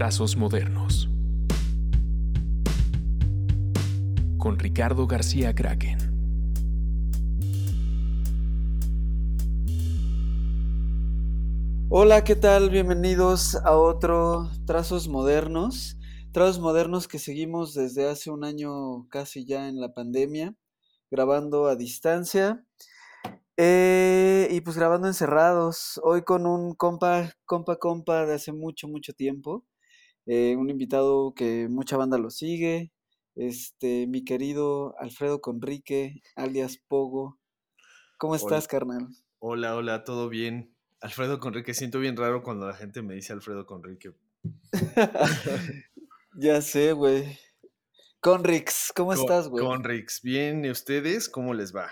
[0.00, 1.10] Trazos Modernos.
[4.38, 5.98] Con Ricardo García Kraken.
[11.90, 12.70] Hola, ¿qué tal?
[12.70, 15.98] Bienvenidos a otro Trazos Modernos.
[16.32, 20.56] Trazos Modernos que seguimos desde hace un año casi ya en la pandemia,
[21.10, 22.64] grabando a distancia.
[23.58, 29.12] Eh, y pues grabando encerrados, hoy con un compa, compa, compa de hace mucho, mucho
[29.12, 29.66] tiempo.
[30.32, 32.92] Eh, un invitado que mucha banda lo sigue.
[33.34, 37.40] Este, mi querido Alfredo Conrique, alias Pogo.
[38.16, 39.08] ¿Cómo estás, carnal?
[39.40, 40.72] Hola, hola, ¿todo bien?
[41.00, 44.12] Alfredo Conrique, siento bien raro cuando la gente me dice Alfredo Conrique.
[46.36, 47.36] ya sé, güey.
[48.20, 49.64] Conrix, ¿cómo Con- estás, güey?
[49.64, 51.90] Conrix, bien, ¿y ustedes cómo les va?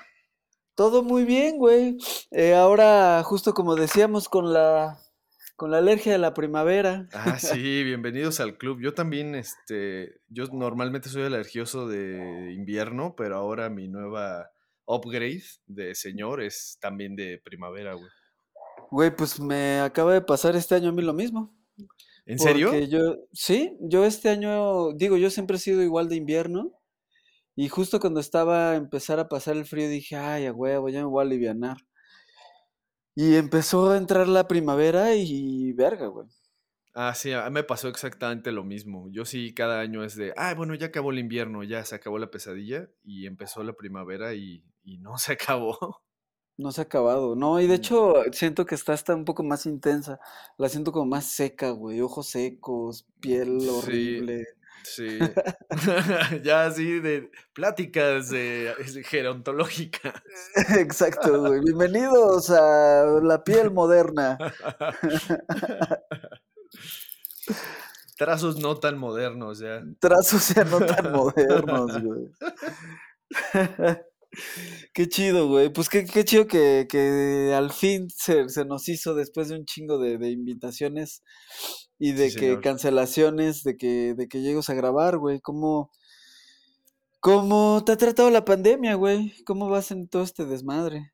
[0.77, 1.99] Todo muy bien, güey.
[2.31, 5.01] Eh, ahora, justo como decíamos, con la,
[5.59, 7.09] con la alergia de la primavera.
[7.13, 8.79] Ah, sí, bienvenidos al club.
[8.81, 14.53] Yo también, este, yo normalmente soy alergioso de invierno, pero ahora mi nueva
[14.87, 18.09] upgrade de señor es también de primavera, güey.
[18.93, 21.53] Güey, pues me acaba de pasar este año a mí lo mismo.
[22.25, 22.73] ¿En serio?
[22.79, 26.71] Yo, sí, yo este año, digo, yo siempre he sido igual de invierno.
[27.57, 31.01] Y justo cuando estaba a empezar a pasar el frío dije, ay, a huevo, ya
[31.01, 31.79] me voy a alivianar.
[33.19, 36.27] Y empezó a entrar la primavera y verga, güey.
[36.95, 39.09] Ah, sí, a mí me pasó exactamente lo mismo.
[39.11, 42.19] Yo sí, cada año es de, ah, bueno, ya acabó el invierno, ya se acabó
[42.19, 46.03] la pesadilla y empezó la primavera y, y no se acabó.
[46.57, 47.37] No se ha acabado.
[47.37, 47.77] No, y de Mm.
[47.77, 50.19] hecho siento que está hasta un poco más intensa.
[50.57, 52.01] La siento como más seca, güey.
[52.01, 54.45] Ojos secos, piel horrible.
[54.45, 54.58] Sí,
[56.45, 60.15] ya así de pláticas de, de gerontológicas.
[60.79, 61.61] Exacto, güey.
[61.61, 64.39] Bienvenidos a la piel moderna.
[68.17, 69.83] Trazos no tan modernos ya.
[70.01, 72.29] Trazos ya no tan modernos, güey.
[74.93, 75.73] Qué chido, güey.
[75.73, 79.65] Pues qué, qué chido que, que al fin se, se nos hizo después de un
[79.65, 81.23] chingo de, de invitaciones
[81.99, 82.61] y de Sí, que señor.
[82.61, 85.41] cancelaciones, de que, de que llegues a grabar, güey.
[85.41, 85.91] ¿Cómo,
[87.21, 89.33] ¿Cómo te ha tratado la pandemia, güey?
[89.45, 91.13] ¿Cómo vas en todo este desmadre?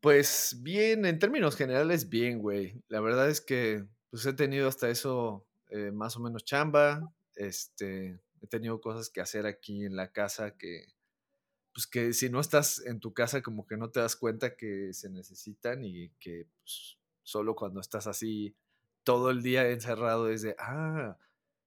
[0.00, 2.82] Pues bien, en términos generales, bien, güey.
[2.88, 7.12] La verdad es que pues he tenido hasta eso eh, más o menos chamba.
[7.34, 10.86] Este, he tenido cosas que hacer aquí en la casa que,
[11.74, 14.92] pues que si no estás en tu casa como que no te das cuenta que
[14.92, 18.54] se necesitan y que pues, solo cuando estás así
[19.06, 21.16] todo el día encerrado es de, ah,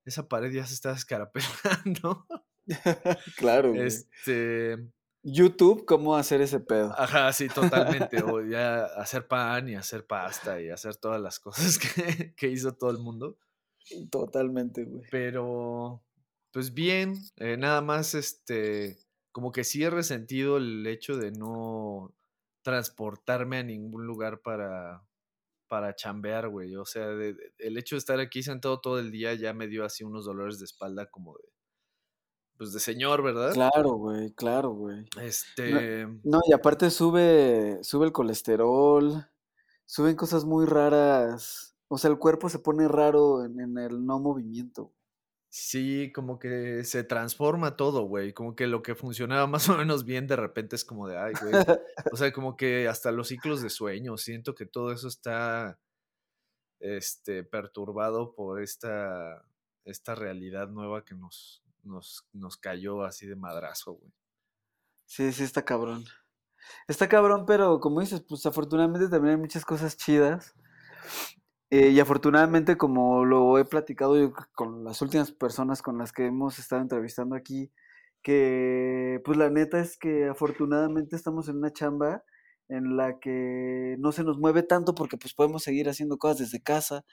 [0.03, 2.27] esa pared ya se está escarapelando.
[3.37, 3.87] Claro, güey.
[3.87, 4.77] este,
[5.23, 6.93] YouTube, ¿cómo hacer ese pedo?
[6.95, 8.21] Ajá, sí, totalmente.
[8.23, 12.75] O ya hacer pan y hacer pasta y hacer todas las cosas que, que hizo
[12.75, 13.39] todo el mundo.
[14.11, 15.01] Totalmente, güey.
[15.09, 16.03] Pero,
[16.51, 18.99] pues bien, eh, nada más, este,
[19.31, 22.13] como que sí he resentido el hecho de no
[22.61, 25.01] transportarme a ningún lugar para,
[25.69, 26.75] para chambear, güey.
[26.75, 29.67] O sea, de- de- el hecho de estar aquí sentado todo el día ya me
[29.67, 31.43] dio así unos dolores de espalda como de,
[32.57, 33.53] pues de señor, ¿verdad?
[33.53, 35.05] Claro, güey, claro, güey.
[35.21, 39.25] Este, No, y aparte sube, sube el colesterol,
[39.85, 41.77] suben cosas muy raras.
[41.87, 44.91] O sea, el cuerpo se pone raro en, en el no movimiento.
[45.51, 48.33] Sí, como que se transforma todo, güey.
[48.33, 51.33] Como que lo que funcionaba más o menos bien de repente es como de, ay,
[51.41, 51.53] güey.
[52.11, 55.79] O sea, como que hasta los ciclos de sueño, siento que todo eso está
[56.79, 59.43] este, perturbado por esta,
[59.85, 64.13] esta realidad nueva que nos, nos, nos cayó así de madrazo, güey.
[65.05, 66.05] Sí, sí, está cabrón.
[66.87, 70.53] Está cabrón, pero como dices, pues afortunadamente también hay muchas cosas chidas.
[71.71, 76.25] Eh, y afortunadamente, como lo he platicado yo con las últimas personas con las que
[76.25, 77.71] hemos estado entrevistando aquí,
[78.23, 82.23] que pues la neta es que afortunadamente estamos en una chamba
[82.69, 86.61] en la que no se nos mueve tanto porque pues podemos seguir haciendo cosas desde
[86.61, 87.05] casa.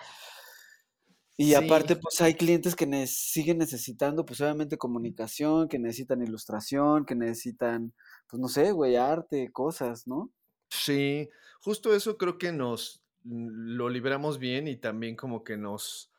[1.38, 7.04] Y aparte, pues hay clientes que ne- siguen necesitando, pues obviamente comunicación, que necesitan ilustración,
[7.06, 7.94] que necesitan,
[8.28, 10.32] pues no sé, güey, arte, cosas, ¿no?
[10.70, 11.28] Sí,
[11.60, 16.12] justo eso creo que nos lo libramos bien y también como que nos,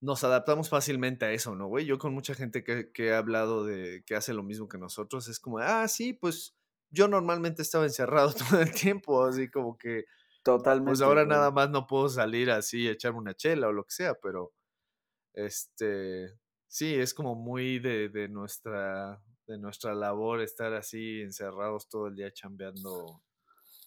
[0.00, 1.86] nos adaptamos fácilmente a eso, ¿no, güey?
[1.86, 5.28] Yo con mucha gente que, que he hablado de que hace lo mismo que nosotros,
[5.28, 6.56] es como, ah, sí, pues
[6.90, 10.06] yo normalmente estaba encerrado todo el tiempo, así como que,
[10.42, 11.26] Totalmente, pues ahora güey.
[11.26, 14.54] nada más no puedo salir así, echarme una chela o lo que sea, pero,
[15.34, 16.28] este,
[16.68, 22.16] sí, es como muy de, de nuestra, de nuestra labor estar así encerrados todo el
[22.16, 23.22] día chambeando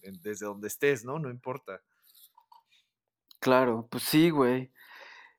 [0.02, 1.20] en- desde donde estés, ¿no?
[1.20, 1.82] No importa.
[3.50, 4.72] Claro, pues sí, güey.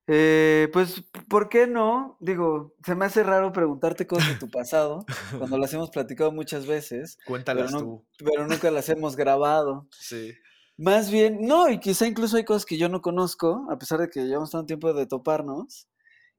[0.08, 2.16] Eh, pues, ¿por qué no?
[2.20, 5.04] Digo, se me hace raro preguntarte cosas de tu pasado,
[5.38, 8.06] cuando las hemos platicado muchas veces, pero, Cuéntalas no- tú.
[8.18, 9.86] pero nunca las hemos grabado.
[9.92, 10.32] Sí.
[10.76, 14.08] Más bien, no, y quizá incluso hay cosas que yo no conozco, a pesar de
[14.08, 15.86] que llevamos tanto tiempo de toparnos,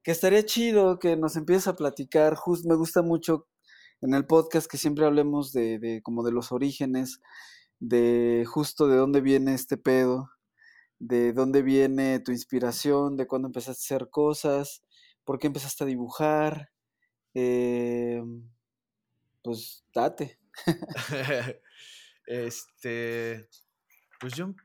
[0.03, 2.35] que estaría chido que nos empieces a platicar.
[2.65, 3.47] Me gusta mucho
[4.01, 7.21] en el podcast que siempre hablemos de, de como de los orígenes,
[7.79, 10.29] de justo de dónde viene este pedo,
[11.01, 14.83] de dónde viene tu inspiración, de cuándo empezaste a hacer cosas,
[15.25, 16.71] por qué empezaste a dibujar.
[17.35, 18.21] eh,
[19.43, 20.39] pues date.
[22.27, 23.49] este,
[24.19, 24.55] pues yo,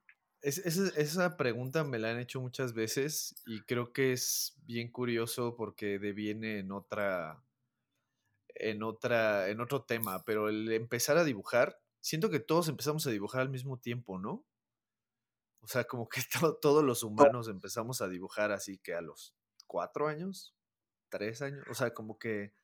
[0.43, 4.91] es- esa, esa pregunta me la han hecho muchas veces y creo que es bien
[4.93, 7.43] curioso porque deviene en otra,
[8.55, 13.11] en otra, en otro tema, pero el empezar a dibujar, siento que todos empezamos a
[13.11, 14.45] dibujar al mismo tiempo, ¿no?
[15.67, 16.23] O sea, como que
[16.53, 19.35] to- todos los humanos empezamos a dibujar así que a los
[19.67, 20.57] cuatro años,
[21.11, 22.55] tres años, o sea, como que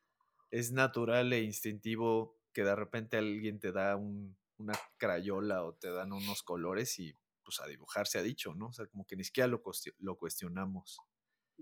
[0.51, 5.91] es natural e instintivo que de repente alguien te da un- una crayola o te
[5.91, 7.15] dan unos colores y
[7.45, 8.69] pues a dibujar se ha dicho, ¿no?
[8.69, 9.63] O sea, como que ni siquiera lo,
[9.99, 10.99] lo cuestionamos.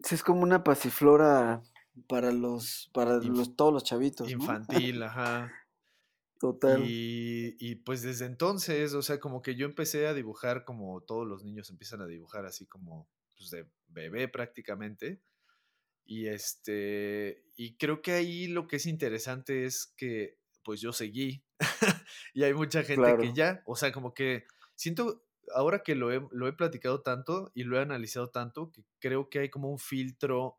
[0.05, 1.63] Sí, es como una pasiflora
[2.09, 4.43] para los, para Inf- los, todos los chavitos, ¿no?
[4.43, 5.51] Infantil, ajá.
[6.41, 6.83] Total.
[6.83, 11.29] Y, y, pues desde entonces, o sea, como que yo empecé a dibujar como todos
[11.29, 13.07] los niños empiezan a dibujar, así como
[13.37, 15.21] pues, de bebé prácticamente.
[16.07, 21.45] Y este, y creo que ahí lo que es interesante es que pues yo seguí
[22.35, 24.45] y hay mucha gente que ya, o sea, como que
[24.77, 25.23] siento,
[25.55, 29.29] ahora que lo he, lo he platicado tanto y lo he analizado tanto, que creo
[29.29, 30.59] que hay como un filtro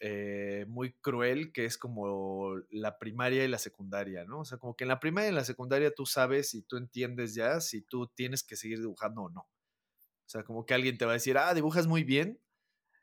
[0.00, 4.40] eh, muy cruel que es como la primaria y la secundaria, ¿no?
[4.40, 6.76] O sea, como que en la primaria y en la secundaria tú sabes y tú
[6.76, 9.40] entiendes ya si tú tienes que seguir dibujando o no.
[9.40, 12.40] O sea, como que alguien te va a decir, ah, dibujas muy bien.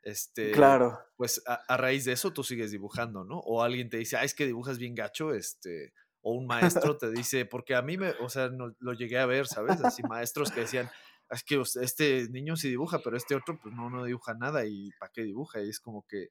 [0.02, 0.98] Este, Claro.
[1.16, 3.38] pues a, a raíz de eso tú sigues dibujando, ¿no?
[3.40, 5.92] O alguien te dice, ah, es que dibujas bien gacho, este,
[6.22, 9.26] o un maestro te dice, porque a mí me, o sea, no, lo llegué a
[9.26, 9.80] ver, ¿sabes?
[9.84, 10.90] Así maestros que decían,
[11.30, 14.90] es que este niño sí dibuja, pero este otro, pues no, no dibuja nada y
[14.98, 15.62] ¿para qué dibuja?
[15.62, 16.28] Y es como que,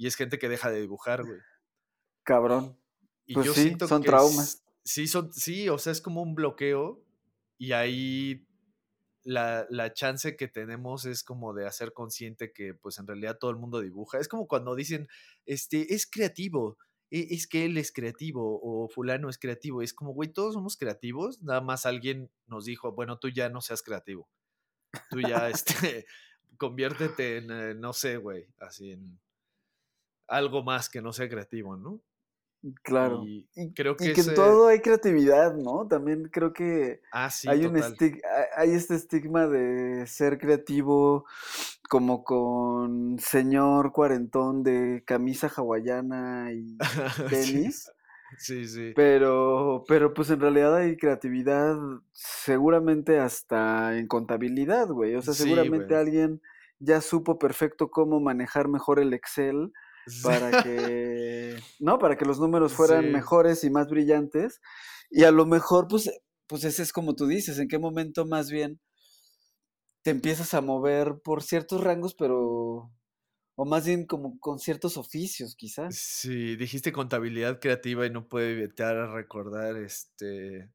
[0.00, 1.40] y es gente que deja de dibujar, güey.
[2.24, 2.78] Cabrón.
[3.26, 4.54] Y Pues yo sí, siento son que traumas.
[4.54, 7.04] es- sí, son, sí, o sea, es como un bloqueo
[7.58, 8.46] y ahí
[9.24, 13.50] la, la chance que tenemos es como de hacer consciente que pues en realidad todo
[13.50, 14.18] el mundo dibuja.
[14.18, 15.06] Es como cuando dicen,
[15.44, 16.78] este, es creativo,
[17.10, 19.82] e- es que él es creativo o fulano es creativo.
[19.82, 23.60] Es como, güey, todos somos creativos, nada más alguien nos dijo, bueno, tú ya no
[23.60, 24.30] seas creativo.
[25.10, 25.50] Tú ya,
[25.94, 26.06] este,
[26.56, 29.20] conviértete en, eh, no sé, güey, así en
[30.30, 32.00] algo más que no sea creativo, ¿no?
[32.82, 33.22] Claro.
[33.24, 35.86] Y creo y que que en todo hay creatividad, ¿no?
[35.88, 38.20] También creo que Ah, sí, hay un estig-
[38.54, 41.24] hay- este estigma de ser creativo
[41.88, 46.76] como con señor cuarentón de camisa hawaiana y
[47.30, 47.90] tenis.
[48.38, 48.92] Sí, sí.
[48.94, 51.76] Pero, pero pues en realidad hay creatividad
[52.12, 55.16] seguramente hasta en contabilidad, güey.
[55.16, 56.40] O sea, seguramente alguien
[56.78, 59.72] ya supo perfecto cómo manejar mejor el Excel.
[60.20, 61.98] Para que, ¿no?
[61.98, 63.12] Para que los números fueran Sí.
[63.12, 64.60] mejores y más brillantes.
[65.10, 66.10] Y a lo mejor, pues,
[66.46, 68.80] pues ese es como tú dices, en qué momento más bien
[70.02, 72.92] te empiezas a mover por ciertos rangos, pero,
[73.56, 76.06] o más bien como con ciertos oficios, quizás.
[76.22, 80.70] Sí, dijiste contabilidad creativa y no puedo evitar recordar este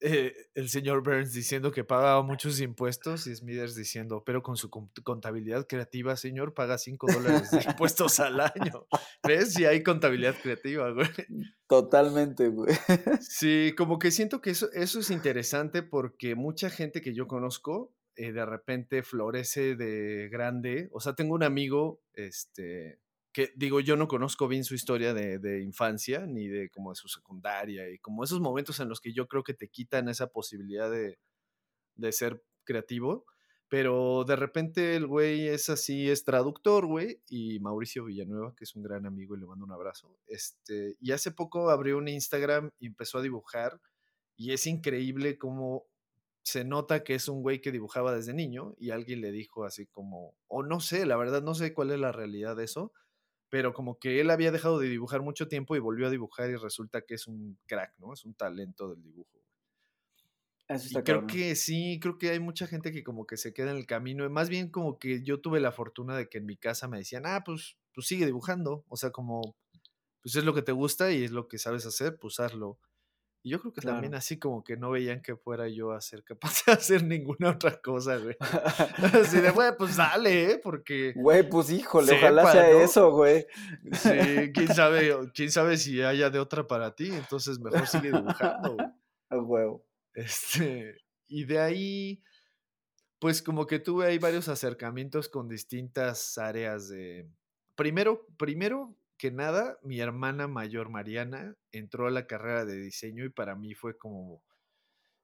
[0.00, 4.68] eh, el señor Burns diciendo que pagaba muchos impuestos y Smithers diciendo, pero con su
[4.70, 8.86] con- contabilidad creativa, señor, paga 5 dólares de impuestos al año.
[9.26, 9.54] ¿Ves?
[9.54, 11.08] Si hay contabilidad creativa, güey.
[11.66, 12.74] Totalmente, güey.
[13.20, 17.94] Sí, como que siento que eso, eso es interesante porque mucha gente que yo conozco
[18.16, 20.88] eh, de repente florece de grande.
[20.92, 22.98] O sea, tengo un amigo, este,
[23.36, 26.96] que digo, yo no conozco bien su historia de, de infancia ni de como de
[26.96, 30.28] su secundaria y como esos momentos en los que yo creo que te quitan esa
[30.28, 31.18] posibilidad de,
[31.96, 33.26] de ser creativo.
[33.68, 38.74] Pero de repente el güey es así, es traductor, güey, y Mauricio Villanueva, que es
[38.74, 40.16] un gran amigo y le mando un abrazo.
[40.26, 43.82] Este, y hace poco abrió un Instagram y empezó a dibujar,
[44.34, 45.84] y es increíble cómo
[46.42, 49.84] se nota que es un güey que dibujaba desde niño y alguien le dijo así
[49.88, 52.92] como, o no sé, la verdad no sé cuál es la realidad de eso,
[53.56, 56.56] pero como que él había dejado de dibujar mucho tiempo y volvió a dibujar y
[56.56, 58.12] resulta que es un crack, ¿no?
[58.12, 59.42] Es un talento del dibujo.
[60.68, 63.54] Eso Y está creo que sí, creo que hay mucha gente que como que se
[63.54, 64.28] queda en el camino.
[64.28, 67.22] Más bien como que yo tuve la fortuna de que en mi casa me decían,
[67.24, 68.84] ah, pues, pues sigue dibujando.
[68.88, 69.56] O sea, como,
[70.20, 72.78] pues es lo que te gusta y es lo que sabes hacer, pues hazlo.
[73.46, 76.24] Y yo creo que también así como que no veían que fuera yo a ser
[76.24, 78.36] capaz de hacer ninguna otra cosa, güey.
[79.22, 80.60] Así de, güey, pues dale, ¿eh?
[80.60, 82.80] Porque, Güey, pues híjole, ojalá Sepa, sea ¿no?
[82.80, 83.46] eso, güey.
[83.92, 84.10] sí,
[84.52, 88.88] quién sabe, quién sabe si haya de otra para ti, entonces mejor sigue dibujando, güey.
[89.30, 89.86] A huevo.
[90.12, 90.96] Este,
[91.28, 92.24] y de ahí,
[93.20, 97.30] pues como que tuve ahí varios acercamientos con distintas áreas de...
[97.76, 103.30] Primero, primero que nada, mi hermana mayor Mariana entró a la carrera de diseño y
[103.30, 104.42] para mí fue como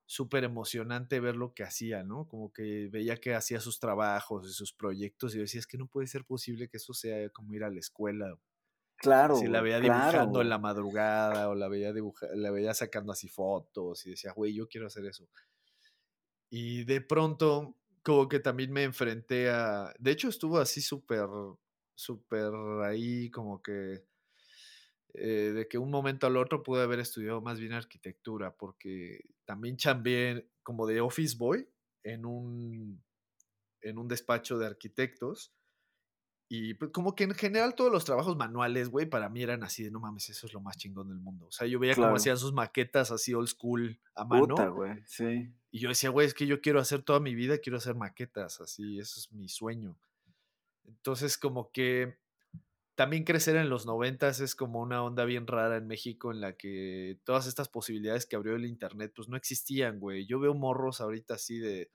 [0.06, 2.28] súper emocionante ver lo que hacía, ¿no?
[2.28, 5.78] Como que veía que hacía sus trabajos y sus proyectos y yo decía, es que
[5.78, 8.36] no puede ser posible que eso sea como ir a la escuela.
[8.96, 9.36] Claro.
[9.36, 13.12] Si la veía claro, dibujando en la madrugada o la veía dibuja- la veía sacando
[13.12, 15.28] así fotos y decía, güey, yo quiero hacer eso.
[16.50, 19.92] Y de pronto, como que también me enfrenté a.
[19.98, 21.26] De hecho, estuvo así súper,
[21.94, 22.52] súper
[22.84, 24.04] ahí, como que.
[25.14, 29.76] eh, de que un momento al otro pude haber estudiado más bien arquitectura, porque también
[29.76, 31.68] chambeé como de office boy
[32.02, 33.02] en un,
[33.82, 35.52] en un despacho de arquitectos.
[36.48, 39.84] Y pues, como que en general todos los trabajos manuales, güey, para mí eran así
[39.84, 41.46] de no mames, eso es lo más chingón del mundo.
[41.46, 44.48] O sea, yo veía cómo hacían sus maquetas así old school a mano.
[44.48, 45.50] Puta, güey, sí.
[45.70, 48.60] Y yo decía, güey, es que yo quiero hacer toda mi vida, quiero hacer maquetas,
[48.60, 49.98] así, eso es mi sueño.
[50.84, 52.18] Entonces, como que
[52.94, 56.56] también crecer en los noventas es como una onda bien rara en México en la
[56.56, 60.26] que todas estas posibilidades que abrió el internet, pues no existían, güey.
[60.26, 61.90] Yo veo morros ahorita así de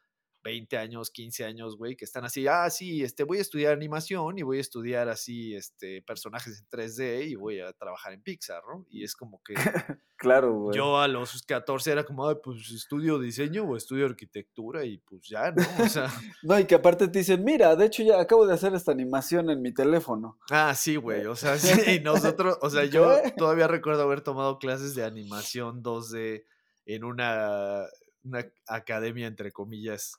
[0.48, 4.38] 20 años, 15 años, güey, que están así, ah, sí, este, voy a estudiar animación
[4.38, 8.62] y voy a estudiar así, este, personajes en 3D y voy a trabajar en Pixar,
[8.66, 8.86] ¿no?
[8.90, 9.54] Y es como que
[10.18, 10.76] Claro, güey.
[10.78, 15.22] yo a los 14 era como, "Ay, pues estudio diseño o estudio arquitectura y pues
[15.28, 15.64] ya, ¿no?
[15.84, 16.08] O sea,
[16.44, 19.50] No, y que aparte te dicen, mira, de hecho ya acabo de hacer esta animación
[19.50, 20.40] en mi teléfono.
[20.50, 24.60] ah, sí, güey, o sea, sí, y nosotros, o sea, yo todavía recuerdo haber tomado
[24.60, 26.46] clases de animación 2D
[26.86, 27.84] en una,
[28.24, 30.16] una academia, entre comillas,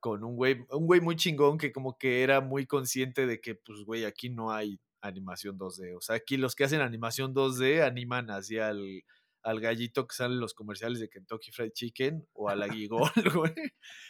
[0.00, 3.54] con un güey, un güey muy chingón que como que era muy consciente de que,
[3.54, 7.82] pues, güey, aquí no hay animación 2D, o sea, aquí los que hacen animación 2D
[7.82, 9.02] animan así al,
[9.42, 13.10] al gallito que sale en los comerciales de Kentucky Fried Chicken o a la Gigol,
[13.34, 13.54] güey.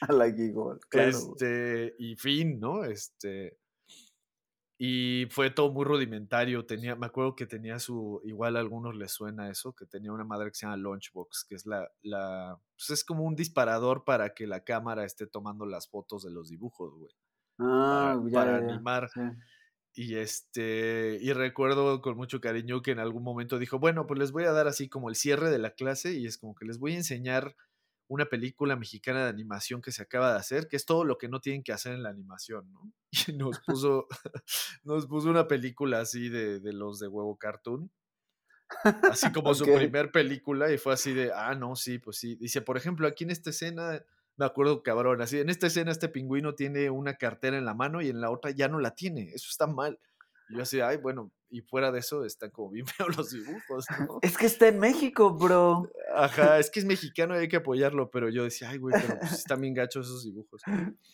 [0.00, 1.10] A la Gigol, claro.
[1.10, 2.84] Este, y fin, ¿no?
[2.84, 3.56] Este.
[4.82, 6.64] Y fue todo muy rudimentario.
[6.64, 8.22] Tenía, me acuerdo que tenía su.
[8.24, 11.54] Igual a algunos les suena eso, que tenía una madre que se llama Launchbox, que
[11.54, 11.90] es la.
[12.00, 16.30] la pues es como un disparador para que la cámara esté tomando las fotos de
[16.30, 17.12] los dibujos, güey.
[17.58, 19.10] Ah, para, ya, para ya, animar.
[19.92, 24.32] Y este, y recuerdo con mucho cariño que en algún momento dijo, bueno, pues les
[24.32, 26.78] voy a dar así como el cierre de la clase y es como que les
[26.78, 27.54] voy a enseñar
[28.10, 31.28] una película mexicana de animación que se acaba de hacer, que es todo lo que
[31.28, 32.92] no tienen que hacer en la animación, ¿no?
[33.28, 34.08] Y nos puso,
[34.82, 37.88] nos puso una película así de, de los de huevo cartoon,
[39.08, 42.34] así como su primer película y fue así de, ah, no, sí, pues sí.
[42.34, 44.04] Dice, por ejemplo, aquí en esta escena,
[44.36, 48.02] me acuerdo cabrón, así, en esta escena este pingüino tiene una cartera en la mano
[48.02, 50.00] y en la otra ya no la tiene, eso está mal.
[50.48, 53.84] Y yo así, ay, bueno, y fuera de eso están como bien feos los dibujos,
[53.98, 54.18] ¿no?
[54.22, 55.90] Es que está en México, bro.
[56.14, 59.18] Ajá, es que es mexicano y hay que apoyarlo, pero yo decía, ay, güey, pero
[59.18, 60.62] pues están bien gachos esos dibujos.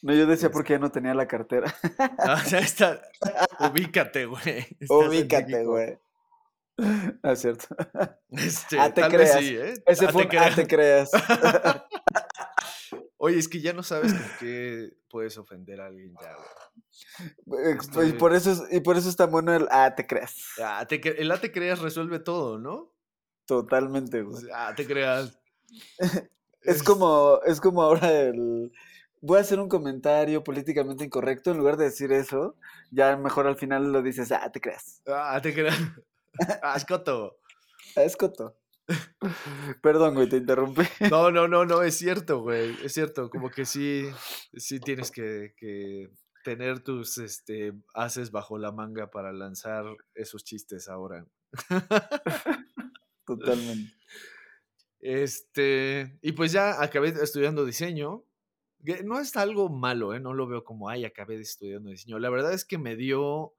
[0.02, 0.50] No, yo decía Este.
[0.50, 1.74] porque ya no tenía la cartera.
[2.18, 3.00] Ah, ya está,
[3.72, 4.66] ubícate, güey.
[4.88, 5.98] Ubícate, güey.
[7.22, 7.66] Ah, es cierto.
[8.30, 9.38] Este, Ah, te creas.
[9.38, 9.74] sí, ¿eh?
[9.86, 11.10] Ese Ah, fue te un ah, te creas.
[13.18, 16.34] Oye, es que ya no sabes con qué puedes ofender a alguien ya,
[17.44, 17.76] güey.
[17.78, 20.36] Estoy- Y por eso es, y por eso es tan bueno el ah, te creas.
[20.62, 22.92] Ah, te el A te creas resuelve todo, ¿no?
[23.46, 24.44] Totalmente, güey.
[24.52, 25.38] Ah, te creas.
[26.62, 28.72] Es como, es como ahora el.
[29.20, 31.52] Voy a hacer un comentario políticamente incorrecto.
[31.52, 32.56] En lugar de decir eso,
[32.90, 35.00] ya mejor al final lo dices, ah, te creas.
[35.06, 35.78] Ah, te creas.
[36.62, 37.38] Ah, escoto.
[37.94, 38.56] Ah, Es coto.
[39.82, 40.82] Perdón, güey, te interrumpí.
[41.10, 42.76] No, no, no, no, es cierto, güey.
[42.84, 44.08] Es cierto, como que sí,
[44.54, 46.10] sí tienes que, que
[46.44, 51.26] tener tus este, haces bajo la manga para lanzar esos chistes ahora.
[53.26, 53.92] Totalmente.
[55.00, 58.24] Este, y pues ya acabé estudiando diseño.
[59.04, 60.20] No es algo malo, ¿eh?
[60.20, 62.20] No lo veo como, ay, acabé de estudiando diseño.
[62.20, 63.55] La verdad es que me dio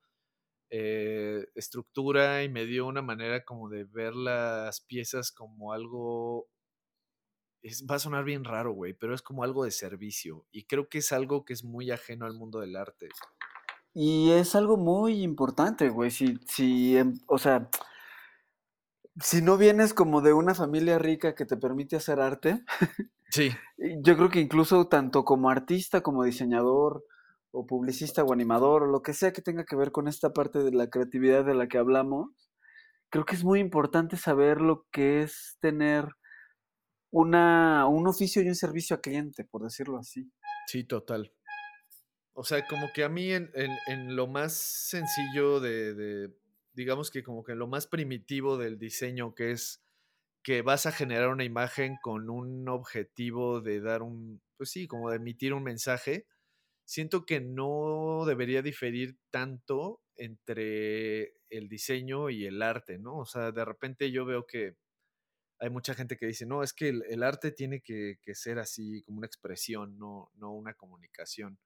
[0.70, 6.48] eh, estructura y me dio una manera como de ver las piezas como algo...
[7.62, 10.46] Es, va a sonar bien raro, güey, pero es como algo de servicio.
[10.52, 13.10] Y creo que es algo que es muy ajeno al mundo del arte.
[13.94, 16.12] Y es algo muy importante, güey.
[16.12, 17.70] Si, si, em, o sea,
[19.20, 22.64] si no vienes como de una familia rica que te permite hacer arte,
[23.30, 23.52] Sí,
[24.04, 27.04] yo creo que incluso tanto como artista, como diseñador,
[27.58, 30.60] o publicista, o animador, o lo que sea que tenga que ver con esta parte
[30.64, 32.50] de la creatividad de la que hablamos,
[33.10, 36.06] creo que es muy importante saber lo que es tener
[37.12, 40.32] una, un oficio y un servicio a cliente, por decirlo así.
[40.68, 41.34] Sí, total.
[42.34, 46.38] O sea, como que a mí en, en, en lo más sencillo de, de,
[46.74, 49.82] digamos que como que lo más primitivo del diseño, que es
[50.44, 55.10] que vas a generar una imagen con un objetivo de dar un, pues sí, como
[55.10, 56.28] de emitir un mensaje,
[56.88, 63.18] siento que no debería diferir tanto entre el diseño y el arte, ¿no?
[63.18, 64.78] O sea, de repente yo veo que
[65.60, 69.04] hay mucha gente que dice, no, es que el, arte tiene que, que, ser así,
[69.04, 71.60] como una expresión, no, no una comunicación.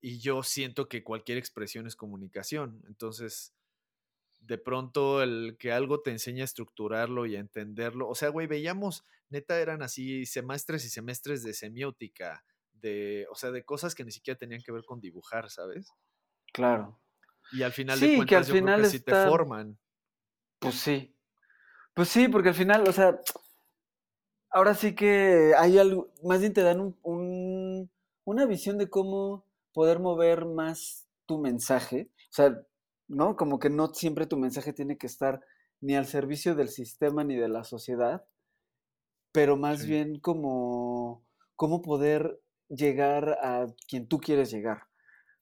[0.00, 2.84] Y yo siento que cualquier expresión es comunicación.
[2.86, 3.52] Entonces,
[4.38, 8.08] de pronto el que algo te enseña a estructurarlo y a entenderlo.
[8.08, 12.44] O sea, güey, veíamos, neta, eran así semestres y semestres de semiótica,
[12.80, 15.92] de, o sea, de cosas que ni siquiera tenían que ver con dibujar, ¿sabes?
[16.52, 17.00] Claro.
[17.52, 19.12] Y al final sí, de cuentas, que al yo final creo que está...
[19.22, 19.78] sí te forman.
[20.58, 21.14] Pues sí.
[21.94, 23.18] Pues sí, porque al final, o sea,
[24.50, 27.90] ahora sí que hay algo, más bien te dan un, un,
[28.24, 32.10] una visión de cómo poder mover más tu mensaje.
[32.30, 32.62] O sea,
[33.08, 33.36] ¿no?
[33.36, 35.40] Como que no siempre tu mensaje tiene que estar
[35.80, 38.26] ni al servicio del sistema ni de la sociedad,
[39.32, 39.88] pero más Sí.
[39.88, 41.22] bien como
[41.54, 44.84] cómo poder llegar a quien tú quieres llegar.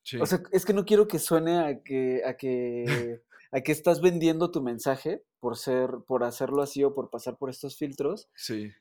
[0.03, 0.19] Sí.
[0.21, 2.85] O sea, es que no quiero que suene a que, a que,
[3.53, 7.51] a que estás vendiendo tu mensaje por ser, por hacerlo así o por pasar por
[7.51, 8.73] estos filtros, sí.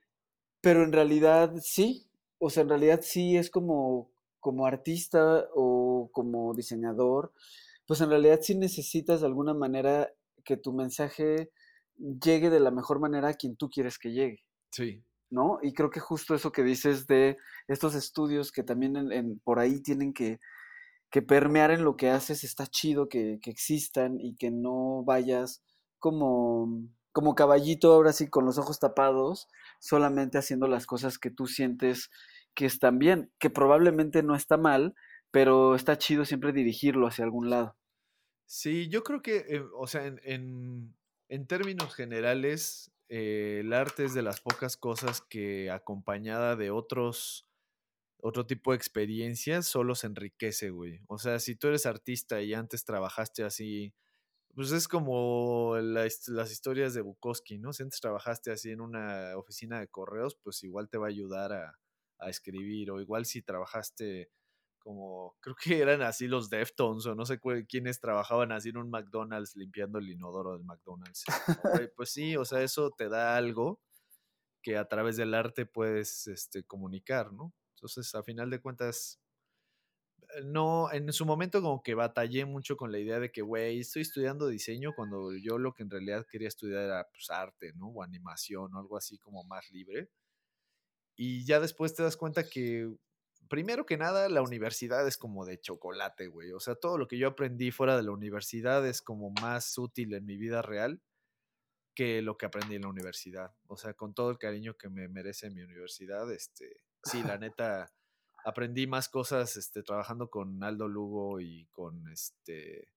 [0.61, 2.07] pero en realidad sí.
[2.39, 7.31] O sea, en realidad sí es como, como artista o como diseñador,
[7.85, 10.11] pues en realidad sí necesitas de alguna manera
[10.43, 11.51] que tu mensaje
[11.97, 15.03] llegue de la mejor manera a quien tú quieres que llegue, Sí.
[15.33, 15.57] ¿No?
[15.61, 17.37] Y creo que justo eso que dices de
[17.67, 20.39] estos estudios que también en, por ahí tienen que,
[21.27, 25.61] permear en lo que haces, está chido que, existan y que no vayas
[25.99, 26.87] como,
[27.35, 29.47] caballito ahora sí con los ojos tapados,
[29.79, 32.09] solamente haciendo las cosas que tú sientes
[32.55, 34.95] que están bien, que probablemente no está mal,
[35.31, 37.75] pero está chido siempre dirigirlo hacia algún lado.
[38.45, 44.21] Sí, yo creo que, eh, o sea, en términos generales, eh, el arte es de
[44.21, 47.47] las pocas cosas que acompañada de otros,
[48.17, 51.01] otro tipo de experiencias, solo se enriquece, güey.
[51.07, 53.93] O sea, si tú eres artista y antes trabajaste así,
[54.55, 57.73] pues es como la, las historias de Bukowski, ¿no?
[57.73, 61.53] Si antes trabajaste así en una oficina de correos, pues igual te va a ayudar
[61.53, 61.79] a,
[62.19, 64.31] a escribir, o igual si trabajaste
[64.83, 68.89] como, creo que eran así los Deftones o no sé quiénes trabajaban así en un
[68.89, 71.23] McDonald's limpiando el inodoro del McDonald's.
[71.95, 73.79] pues sí, o sea, eso te da algo
[74.61, 77.53] que a través del arte puedes este, comunicar, ¿no?
[77.75, 79.19] Entonces, a final de cuentas,
[80.45, 84.03] no, en su momento como que batallé mucho con la idea de que, güey, estoy
[84.03, 87.87] estudiando diseño cuando yo lo que en realidad quería estudiar era pues, arte, ¿no?
[87.89, 90.09] O animación o algo así como más libre.
[91.15, 92.89] Y ya después te das cuenta que,
[93.49, 96.51] primero que nada, la universidad es como de chocolate, güey.
[96.51, 100.13] O sea, todo lo que yo aprendí fuera de la universidad es como más útil
[100.13, 101.01] en mi vida real
[101.95, 103.53] que lo que aprendí en la universidad.
[103.67, 107.93] O sea, con todo el cariño que me merece mi universidad, este, sí, la neta,
[108.45, 112.89] aprendí más cosas este, trabajando con Aldo Lugo y con este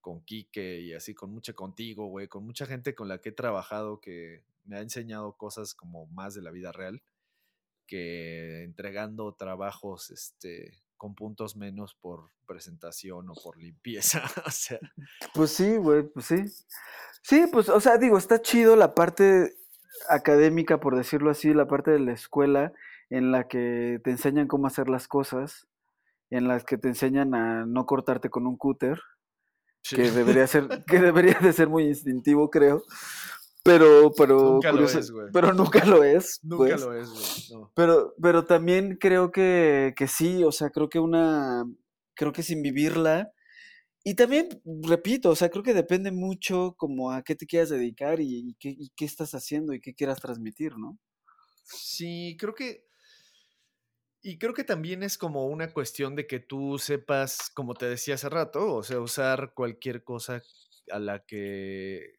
[0.00, 3.32] con Quique y así con mucha contigo, güey, con mucha gente con la que he
[3.32, 7.02] trabajado que me ha enseñado cosas como más de la vida real
[7.86, 14.78] que entregando trabajos este con puntos menos por presentación o por limpieza, o sea.
[15.34, 16.44] Pues sí, güey, pues sí.
[17.22, 19.56] Sí, pues, o sea, digo, está chido la parte
[20.08, 22.72] académica, por decirlo así, la parte de la escuela
[23.10, 25.66] en la que te enseñan cómo hacer las cosas,
[26.30, 29.00] en las que te enseñan a no cortarte con un cúter,
[29.82, 29.96] sí.
[29.96, 32.82] que debería ser, que debería de ser muy instintivo, creo.
[33.66, 36.40] Pero, pero, nunca curioso, lo es, pero nunca lo es.
[36.42, 36.80] Nunca pues.
[36.80, 37.60] lo es, güey.
[37.60, 37.72] No.
[37.74, 41.64] Pero, pero también creo que, que sí, o sea, creo que una,
[42.14, 43.32] creo que sin vivirla,
[44.08, 44.48] y también,
[44.84, 48.54] repito, o sea, creo que depende mucho como a qué te quieras dedicar y, y,
[48.54, 50.96] qué, y qué estás haciendo y qué quieras transmitir, ¿no?
[51.64, 52.86] Sí, creo que,
[54.22, 58.14] y creo que también es como una cuestión de que tú sepas, como te decía
[58.14, 60.42] hace rato, o sea, usar cualquier cosa
[60.90, 62.15] a la que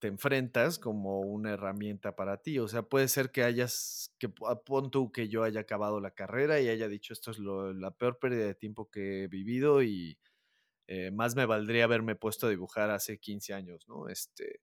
[0.00, 2.58] te enfrentas como una herramienta para ti.
[2.58, 6.60] O sea, puede ser que hayas, que pon tú que yo haya acabado la carrera
[6.60, 10.18] y haya dicho esto es lo, la peor pérdida de tiempo que he vivido y
[10.88, 14.08] eh, más me valdría haberme puesto a dibujar hace 15 años, ¿no?
[14.08, 14.60] Este,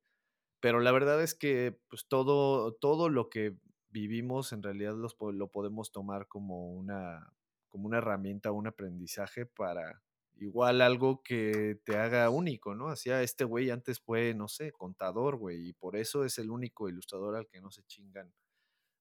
[0.59, 3.55] pero la verdad es que pues todo, todo lo que
[3.89, 7.31] vivimos en realidad los, lo podemos tomar como una,
[7.69, 10.01] como una herramienta, un aprendizaje para
[10.39, 12.89] igual algo que te haga único, ¿no?
[12.89, 16.89] Hacía este güey antes fue, no sé, contador, güey, y por eso es el único
[16.89, 18.33] ilustrador al que no se chingan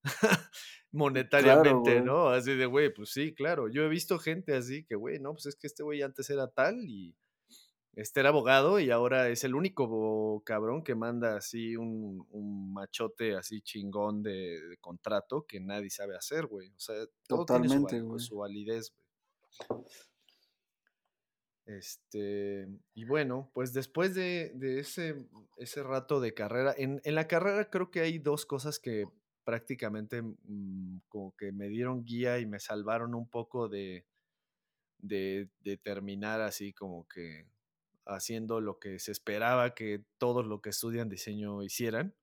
[0.93, 2.05] monetariamente, güey.
[2.05, 2.29] ¿no?
[2.29, 3.69] Así de, güey, pues sí, claro.
[3.69, 6.49] Yo he visto gente así que, güey, no, pues es que este güey antes era
[6.49, 7.15] tal y
[7.97, 13.35] este era abogado y ahora es el único cabrón que manda así un, un machote
[13.37, 16.69] así chingón de, de contrato que nadie sabe hacer, güey.
[16.69, 16.95] O sea,
[17.27, 18.21] todo tiene su, Totalmente, güey.
[18.21, 19.85] su validez, güey.
[21.67, 25.27] Este, y bueno, pues después de, de ese,
[25.57, 29.07] ese rato de carrera, en, en la carrera creo que hay dos cosas que
[29.47, 34.07] prácticamente mm, como que me dieron guía y me salvaron un poco de,
[34.99, 35.49] de,
[35.83, 37.47] terminar así como que
[38.07, 42.15] haciendo lo que se esperaba que todos los que estudian diseño hicieran.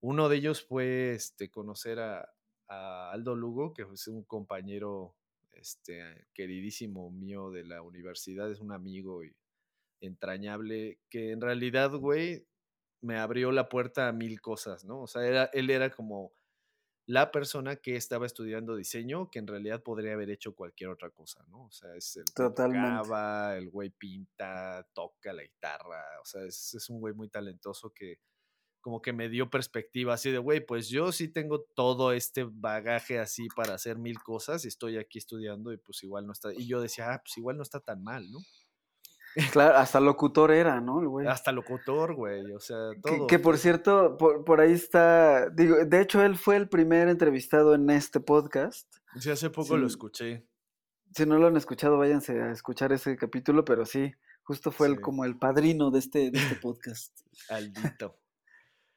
[0.00, 2.28] Uno de ellos fue este, conocer a,
[2.68, 5.16] a Aldo Lugo, que es un compañero
[5.54, 9.34] este, queridísimo mío de la universidad, es un amigo y
[10.00, 12.46] entrañable, que en realidad, güey,
[13.02, 15.02] me abrió la puerta a mil cosas, ¿no?
[15.02, 16.32] O sea, era, él era como
[17.06, 21.44] la persona que estaba estudiando diseño, que en realidad podría haber hecho cualquier otra cosa,
[21.48, 21.64] ¿no?
[21.66, 23.08] O sea, es el Totalmente.
[23.08, 27.92] tocaba, el güey pinta, toca la guitarra, o sea, es, es un güey muy talentoso
[27.92, 28.18] que
[28.82, 33.18] como que me dio perspectiva así de, güey, pues yo sí tengo todo este bagaje
[33.18, 36.66] así para hacer mil cosas y estoy aquí estudiando y pues igual no está, y
[36.66, 38.40] yo decía, ah, pues igual no está tan mal, ¿no?
[39.50, 41.00] Claro, hasta locutor era, ¿no?
[41.00, 41.26] El güey.
[41.26, 43.26] Hasta locutor, güey, o sea, todo.
[43.26, 47.74] que por cierto, por, por ahí está, digo, de hecho él fue el primer entrevistado
[47.74, 48.86] en este podcast.
[49.18, 50.46] Sí, hace poco lo escuché.
[51.14, 55.00] Si no lo han escuchado, váyanse a escuchar ese capítulo, pero sí, justo fue el,
[55.00, 57.18] como el padrino de este, de este podcast.
[57.48, 58.21] Aldito.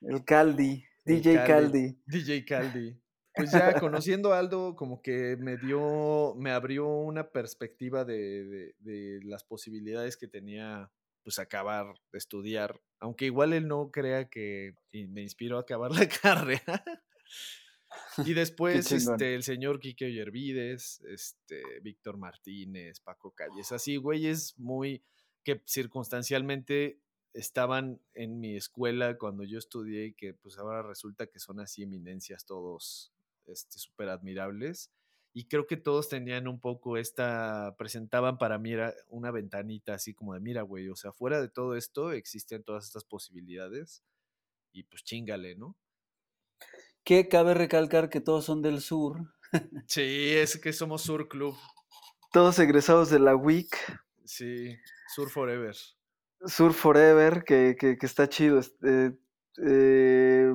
[0.01, 1.47] El Caldi, El DJ Caldi.
[1.47, 2.01] Caldi.
[2.05, 3.01] DJ Caldi.
[3.37, 8.75] Pues ya conociendo a Aldo, como que me dio, me abrió una perspectiva de, de-
[8.79, 10.89] de las posibilidades que tenía,
[11.21, 16.07] pues acabar de estudiar, aunque igual él no crea que me inspiró a acabar la
[16.07, 16.81] carrera.
[18.25, 25.03] Y después, este, el señor Quique Yervides, este, Víctor Martínez, Paco Calles, así, güeyes muy
[25.43, 27.01] que circunstancialmente
[27.35, 31.83] estaban en mi escuela cuando yo estudié y que pues ahora resulta que son así
[31.83, 33.13] eminencias todos,
[33.45, 34.91] este, súper admirables.
[35.33, 40.13] Y creo que todos tenían un poco esta, presentaban para mí era una ventanita así
[40.13, 44.03] como de, mira, güey, o sea, fuera de todo esto existen todas estas posibilidades
[44.73, 45.77] y pues chingale, ¿no?
[47.03, 49.33] Que cabe recalcar que todos son del sur,
[49.87, 51.55] Sí, es que somos Sur Club.
[52.31, 53.75] todos egresados de la WIC,
[54.25, 54.75] Sí,
[55.15, 55.75] Sur Forever.
[56.47, 58.59] Sur Forever, que, que, que está chido.
[58.59, 59.17] este,
[59.65, 60.53] eh,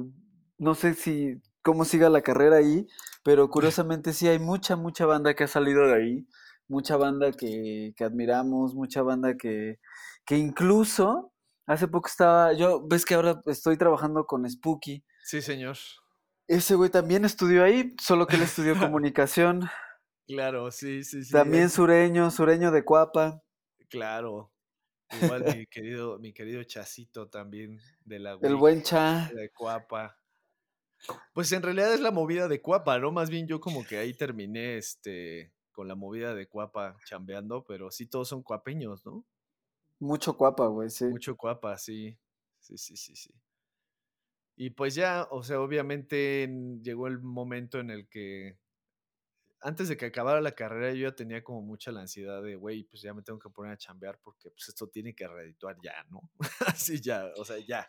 [0.59, 2.87] no sé si cómo siga la carrera ahí,
[3.24, 3.48] pero
[3.85, 6.26] curiosamente sí hay mucha, mucha banda que ha salido de ahí,
[6.68, 9.79] mucha banda que, que admiramos, mucha banda que,
[10.24, 11.33] que incluso
[11.66, 15.76] hace poco estaba, yo, ves que ahora estoy trabajando con Spooky, Sí, señor.
[16.48, 19.68] ese güey también estudió ahí, solo que él estudió comunicación,
[20.26, 21.33] Claro, sí, sí, sí.
[21.33, 23.40] también sureño, sureño de Cuapa,
[23.88, 24.53] Claro.
[25.11, 29.31] Igual mi querido, mi querido Chacito también de la el buen Cha.
[29.31, 30.18] de Cuapa.
[31.33, 33.12] Pues en realidad es la movida de Cuapa, ¿no?
[33.12, 37.90] Más bien yo como que ahí terminé este con la movida de Cuapa chambeando, pero
[37.90, 39.25] sí todos son cuapeños, ¿no?
[39.99, 41.07] Mucho Cuapa, güey, sí.
[41.07, 42.18] Mucho Cuapa, sí.
[42.59, 43.35] Sí, sí, sí, sí.
[44.57, 48.59] Y pues ya, o sea, obviamente en- llegó el momento en el que
[49.62, 52.85] antes de que acabara la carrera yo ya tenía como mucha la ansiedad de, güey,
[52.85, 56.05] pues ya me tengo que poner a chambear porque pues esto tiene que redituar ya,
[56.11, 56.31] ¿no?
[56.66, 57.87] Así ya, o sea, ya.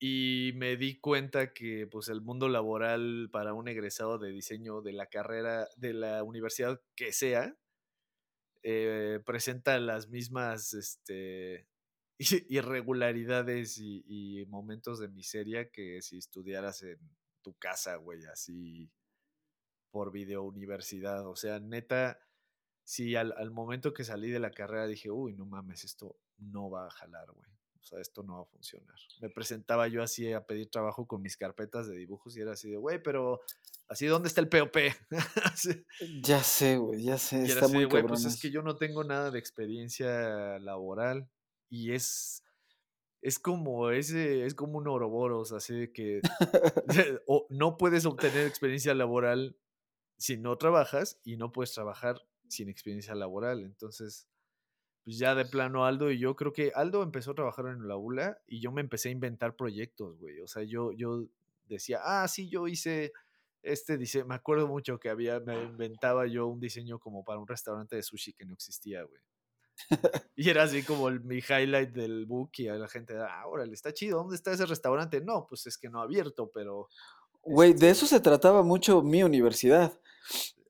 [0.00, 4.92] Y me di cuenta que pues el mundo laboral para un egresado de diseño de
[4.92, 7.56] la carrera, de la universidad que sea,
[8.62, 11.66] eh, presenta las mismas este,
[12.48, 16.98] irregularidades y, y momentos de miseria que si estudiaras en
[17.42, 18.90] tu casa, güey, así
[19.90, 21.26] por video universidad.
[21.26, 22.18] O sea, neta,
[22.84, 26.70] si al, al momento que salí de la carrera dije, uy, no mames, esto no
[26.70, 27.48] va a jalar, güey.
[27.80, 28.96] O sea, esto no va a funcionar.
[29.20, 32.68] Me presentaba yo así a pedir trabajo con mis carpetas de dibujos y era así
[32.68, 33.40] de, güey, pero
[33.88, 34.76] así, ¿dónde está el POP?
[36.22, 38.50] Ya sé, güey, ya sé, Y era está así de, muy güey, pues es que
[38.50, 41.28] yo no tengo nada de experiencia laboral
[41.70, 42.44] y es,
[43.22, 46.20] es como ese, es como un oroboros, así de que
[47.26, 49.56] o no puedes obtener experiencia laboral
[50.18, 53.64] si no trabajas y no puedes trabajar sin experiencia laboral.
[53.64, 54.28] Entonces,
[55.04, 57.96] pues ya de plano Aldo y yo creo que Aldo empezó a trabajar en la
[57.96, 60.40] ULA y yo me empecé a inventar proyectos, güey.
[60.40, 61.26] O sea, yo, yo
[61.66, 63.12] decía, ah, sí, yo hice
[63.62, 67.48] este diseño, me acuerdo mucho que había, me inventaba yo un diseño como para un
[67.48, 69.20] restaurante de sushi que no existía, güey.
[70.36, 73.72] Y era así como el- mi highlight del book y a la gente, ah, órale,
[73.74, 75.20] está chido, ¿dónde está ese restaurante?
[75.20, 76.88] No, pues es que no ha abierto, pero
[77.42, 79.98] Güey, de eso se trataba mucho mi universidad.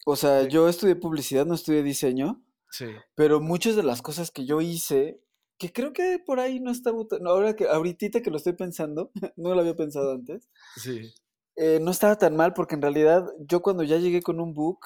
[0.07, 0.49] O sea, Sí.
[0.51, 2.87] yo estudié publicidad, no estudié diseño, Sí.
[3.15, 5.21] pero muchas de las cosas que yo hice,
[5.59, 9.11] que creo que por ahí no estaba, tan- ahora que ahorita que lo estoy pensando,
[9.37, 11.13] no lo había pensado antes, Sí.
[11.57, 14.79] eh, no estaba tan mal porque en realidad yo cuando ya llegué con un book,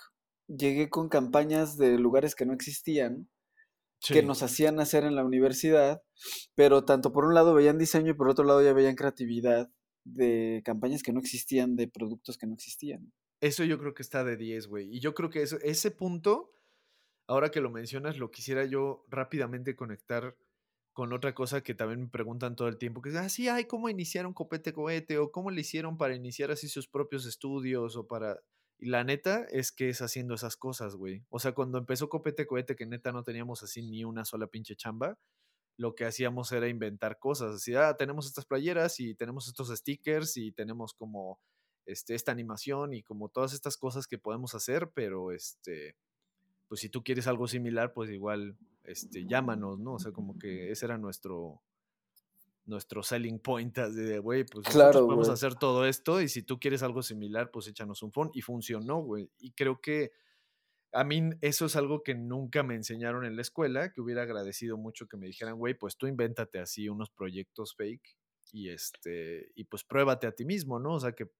[0.49, 3.29] llegué con campañas de lugares que no existían,
[4.01, 6.03] que nos hacían hacer en la universidad,
[6.57, 9.71] pero tanto por un lado veían diseño y por otro lado ya veían creatividad
[10.05, 13.13] de campañas que no existían, de productos que no existían.
[13.41, 14.95] Eso yo creo que está de 10, güey.
[14.95, 16.53] Y yo creo que eso, ese punto,
[17.27, 20.37] ahora que lo mencionas, lo quisiera yo rápidamente conectar
[20.93, 23.89] con otra cosa que también me preguntan todo el tiempo, que es, ah, ay, ¿cómo
[23.89, 25.19] iniciaron Copete Cohete?
[25.19, 27.97] O ¿cómo le hicieron para iniciar así sus propios estudios?
[27.97, 28.39] O para...
[28.79, 31.25] Y la neta es que es haciendo esas cosas, güey.
[31.31, 34.77] O sea, cuando empezó Copete Cohete, que neta no teníamos así ni una sola pinche
[34.77, 35.19] chamba,
[35.77, 37.55] lo que hacíamos era inventar cosas.
[37.57, 41.41] Así, ah, tenemos estas playeras y tenemos estos stickers y tenemos como
[41.87, 45.97] este, esta animación y como todas estas cosas que podemos hacer, pero este,
[46.69, 49.95] pues si tú quieres algo similar, pues igual, este, llámanos, ¿no?
[49.95, 51.63] O sea, como que ese era nuestro,
[52.65, 55.35] nuestro selling point, de, güey, pues Claro, podemos güey.
[55.35, 58.99] hacer todo esto y si tú quieres algo similar, pues échanos un phone y funcionó,
[58.99, 59.31] güey.
[59.39, 60.13] Y creo que
[60.93, 64.77] a mí eso es algo que nunca me enseñaron en la escuela, que hubiera agradecido
[64.77, 68.17] mucho que me dijeran, güey, pues tú invéntate así unos proyectos fake
[68.53, 70.95] y este, y pues pruébate a ti mismo, ¿no?
[70.95, 71.31] O sea, que,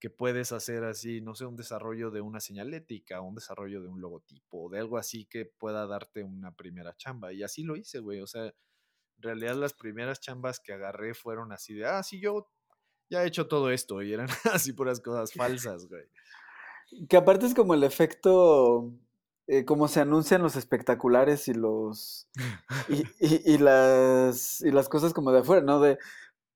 [0.00, 4.00] que puedes hacer así, no sé, un desarrollo de una señalética, un desarrollo de un
[4.00, 7.32] logotipo, de algo así que pueda darte una primera chamba.
[7.32, 8.20] Y así lo hice, güey.
[8.20, 8.52] O sea, en
[9.18, 12.50] realidad las primeras chambas que agarré fueron así de, ah, sí, yo
[13.10, 16.04] ya he hecho todo esto y eran así puras cosas falsas, güey.
[17.08, 18.92] Que aparte es como el efecto,
[19.46, 22.28] eh, como se anuncian los espectaculares y los
[22.88, 25.80] y, y- y las y las cosas como de afuera, ¿no?
[25.80, 25.98] De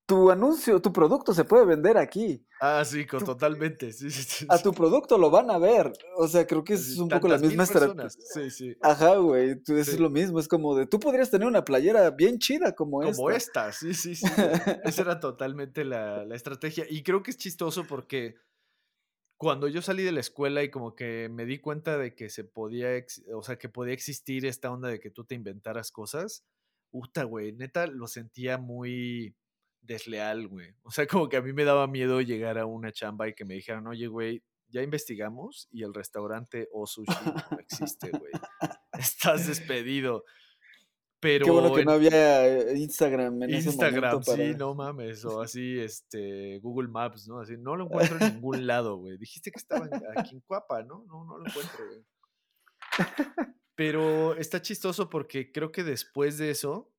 [0.07, 2.45] tu anuncio, tu producto se puede vender aquí.
[2.61, 3.91] Ah, sí, totalmente.
[3.91, 5.91] Sí, sí, sí, A tu producto lo van a ver.
[6.17, 8.09] O sea, creo que es Así, un poco la misma estrategia.
[8.09, 8.77] Sí, sí.
[8.81, 9.55] Ajá, güey.
[9.63, 10.39] tú- es lo mismo.
[10.39, 13.69] Es como de tú podrías tener una playera bien chida como, Como esta.
[13.69, 14.25] esta, sí, sí, sí.
[14.83, 16.85] Esa era totalmente la, la estrategia.
[16.87, 18.35] Y creo que es chistoso porque
[19.37, 22.43] cuando yo salí de la escuela y como que me di cuenta de que se
[22.43, 22.89] podía,
[23.33, 26.45] o sea, que podía existir esta onda de que tú te inventaras cosas,
[26.89, 29.35] puta, güey, neta lo sentía muy
[29.81, 30.73] desleal, güey.
[30.83, 33.45] O sea, como que a mí me daba miedo llegar a una chamba y que
[33.45, 38.31] me dijeran, oye, güey, ya investigamos y el restaurante O Sushi no existe, güey.
[38.93, 40.23] Estás despedido.
[41.25, 44.45] Pero Qué bueno que en- no había eh, Instagram en ese Instagram, momento para...
[44.45, 47.39] sí, no mames, o así, este, Google Maps, ¿no?
[47.39, 49.17] Así, no lo encuentro en ningún lado, güey.
[49.17, 51.03] Dijiste que estaba aquí en Cuapa, ¿no?
[51.07, 52.05] No, no lo encuentro, güey.
[53.73, 56.93] Pero está chistoso porque creo que después de eso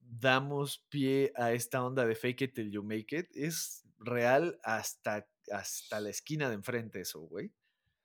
[0.00, 3.26] damos pie a esta onda de fake it till you make it.
[3.34, 7.52] Es real hasta, hasta la esquina de enfrente eso, güey.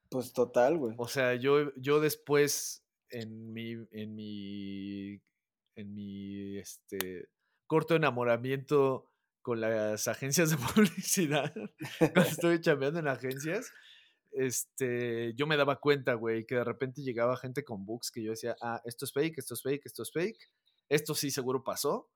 [0.10, 0.96] Pues total, güey.
[0.98, 5.22] O sea, yo, yo después en mi, en mi,
[5.76, 7.30] en mi, este,
[7.66, 11.54] corto enamoramiento con las agencias de publicidad,
[12.00, 13.72] cuando estuve chambeando en agencias,
[14.32, 18.32] este, yo me daba cuenta, güey, que de repente llegaba gente con books que yo
[18.32, 20.50] decía, ah, esto es fake, esto es fake, esto es fake,
[20.90, 22.10] esto sí seguro pasó,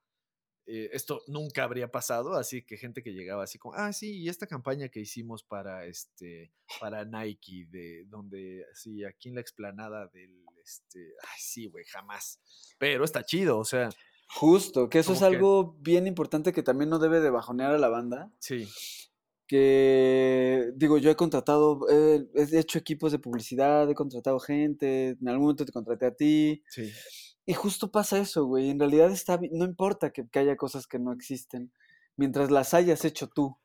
[0.68, 4.30] eh, esto nunca habría pasado, así que gente que llegaba así como, ah, sí, y
[4.30, 10.08] esta campaña que hicimos para este, para Nike, de donde, sí, aquí en la explanada
[10.08, 12.40] del, este, ay, sí, güey, jamás,
[12.78, 13.90] pero está chido, o sea,
[14.34, 17.78] Justo, que eso es que- algo bien importante que también no debe de bajonear a
[17.78, 18.32] la banda.
[18.40, 18.66] sí,
[19.48, 25.28] Que, digo, yo he contratado, eh, he hecho equipos de publicidad, he contratado gente, en
[25.28, 26.64] algún momento te contraté a ti.
[26.70, 26.90] sí,
[27.52, 28.70] Y justo pasa eso, güey.
[28.70, 31.70] En realidad está, no importa que, que haya cosas que no existen,
[32.16, 33.58] mientras las hayas hecho tú.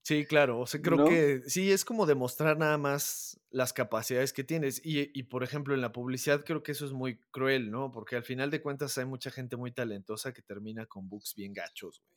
[0.00, 0.60] Sí, claro.
[0.60, 1.04] O sea, creo ¿No?
[1.04, 4.80] que sí es como demostrar nada más las capacidades que tienes.
[4.82, 7.90] Y, y, por ejemplo, en la publicidad creo que eso es muy cruel, ¿no?
[7.90, 11.52] Porque al final de cuentas hay mucha gente muy talentosa que termina con books bien
[11.52, 12.16] gachos, güey.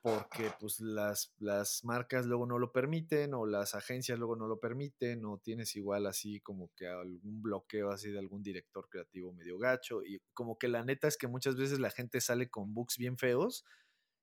[0.00, 4.60] Porque pues las, las marcas luego no lo permiten o las agencias luego no lo
[4.60, 9.58] permiten o tienes igual así como que algún bloqueo así de algún director creativo medio
[9.58, 12.96] gacho y como que la neta es que muchas veces la gente sale con books
[12.96, 13.64] bien feos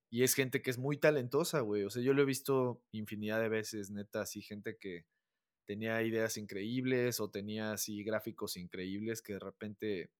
[0.09, 1.83] y es gente que es muy talentosa, güey.
[1.83, 5.05] O sea, yo lo he visto infinidad de veces, neta, así gente que
[5.65, 10.11] tenía ideas increíbles o tenía así gráficos increíbles que de repente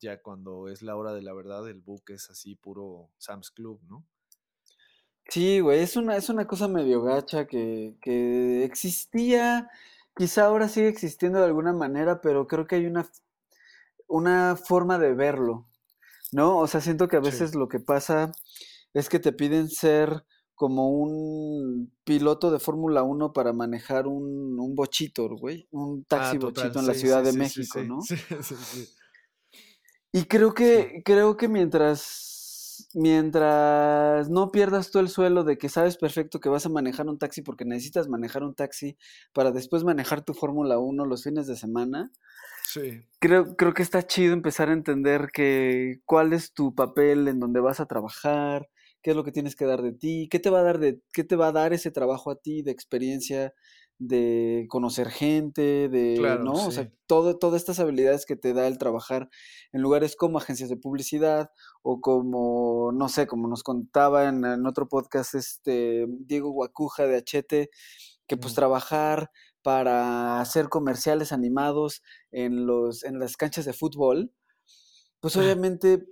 [0.00, 3.80] ya cuando es la hora de la verdad el book es así puro Sam's Club,
[3.88, 4.06] ¿no?
[5.28, 9.70] Sí, güey, es una, es una cosa medio gacha que, que existía,
[10.16, 13.08] quizá ahora sigue existiendo de alguna manera, pero creo que hay una,
[14.08, 15.68] una forma de verlo,
[16.32, 16.58] ¿no?
[16.58, 17.36] O sea, siento que a Sí.
[17.36, 18.32] veces lo que pasa
[18.94, 20.24] es que te piden ser
[20.56, 26.38] como un piloto de Fórmula 1 para manejar un, un bochito, güey, un taxi Ah,
[26.38, 28.10] bochito en la Ciudad sí, de México, ¿no?
[28.16, 28.88] Sí, sí, sí.
[30.12, 32.31] Y creo que, creo que mientras,
[32.94, 37.18] mientras no pierdas tú el suelo de que sabes perfecto que vas a manejar un
[37.18, 38.96] taxi porque necesitas manejar un taxi
[39.32, 42.10] para después manejar tu Fórmula 1 los fines de semana,
[42.72, 47.38] Sí, creo, creo que está chido empezar a entender que cuál es tu papel en
[47.38, 48.68] donde vas a trabajar,
[49.02, 51.00] qué es lo que tienes que dar de ti, qué te va a dar de,
[51.12, 53.52] qué te va a dar ese trabajo a ti de experiencia,
[53.98, 56.52] de conocer gente, de, claro, ¿no?
[56.54, 59.28] O sea, todo, todas estas habilidades que te da el trabajar
[59.72, 61.50] en lugares como agencias de publicidad
[61.82, 67.16] o como, no sé, como nos contaba en, en otro podcast este Diego Guacuja de
[67.18, 67.70] Achete,
[68.26, 68.56] que pues Mm.
[68.56, 69.30] trabajar
[69.62, 72.02] para hacer comerciales animados
[72.32, 74.32] en los en las canchas de fútbol,
[75.20, 76.04] pues obviamente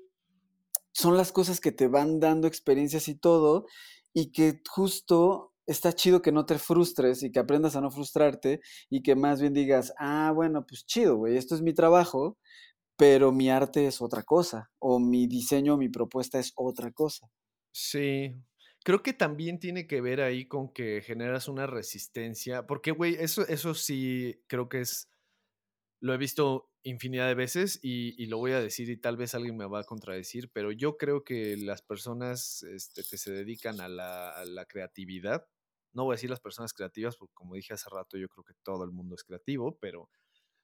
[0.92, 3.66] son las cosas que te van dando experiencias y todo,
[4.12, 8.60] y que justo está chido que no te frustres y que aprendas a no frustrarte
[8.88, 12.38] y que más bien digas, ah, bueno, pues chido, güey, esto es mi trabajo,
[12.96, 17.30] pero mi arte es otra cosa, o mi diseño, mi propuesta es otra cosa.
[17.72, 18.34] Sí,
[18.84, 23.46] creo que también tiene que ver ahí con que generas una resistencia, porque, güey, eso,
[23.46, 25.08] eso sí creo que es,
[26.00, 29.56] lo he visto infinidad de veces y, lo voy a decir y tal vez alguien
[29.56, 33.88] me va a contradecir, pero yo creo que las personas este, que se dedican a
[33.88, 35.46] la, a la creatividad,
[35.92, 38.54] no voy a decir las personas creativas, porque como dije hace rato, yo creo que
[38.62, 40.08] todo el mundo es creativo, pero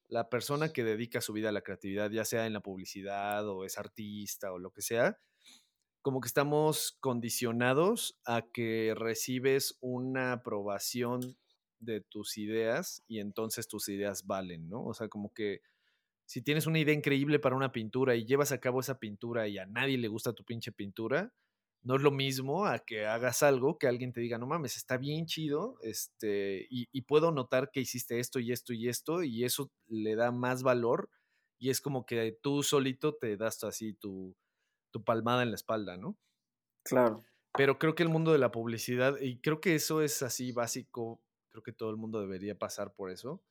[0.08, 3.64] la persona que dedica su vida a la creatividad, ya sea en la publicidad o
[3.64, 5.18] es artista o lo que sea,
[6.02, 11.36] como que estamos condicionados a que recibes una aprobación
[11.80, 14.84] de tus ideas y entonces tus ideas valen, ¿no?
[14.84, 15.60] O sea, como que
[16.24, 19.58] si tienes una idea increíble para una pintura y llevas a cabo esa pintura y
[19.58, 21.32] a nadie le gusta tu pinche pintura,
[21.86, 24.96] no es lo mismo a que hagas algo que alguien te diga, no mames, está
[24.96, 29.44] bien chido, este, y, y puedo notar que hiciste esto y esto y esto, y
[29.44, 31.08] eso le da más valor,
[31.60, 34.36] y es como que tú solito te das así tu,
[34.90, 36.18] tu palmada en la espalda, ¿no?
[36.82, 37.22] Claro.
[37.56, 41.22] Pero creo que el mundo de la publicidad, y creo que eso es así básico,
[41.50, 43.44] creo que todo el mundo debería pasar por eso,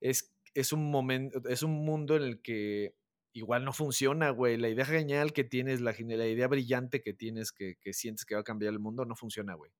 [0.00, 2.96] es, es un momento, es un mundo en el que
[3.34, 4.56] igual no funciona, güey.
[4.56, 8.36] La idea genial que tienes, la, la idea brillante que tienes, que, que sientes que
[8.36, 9.72] va a cambiar el mundo, no funciona, güey.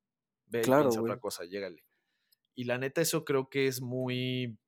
[0.46, 1.12] Ve y Claro, piensa güey.
[1.12, 1.84] otra cosa, llégale.
[2.54, 4.58] Y la neta, eso creo que es muy,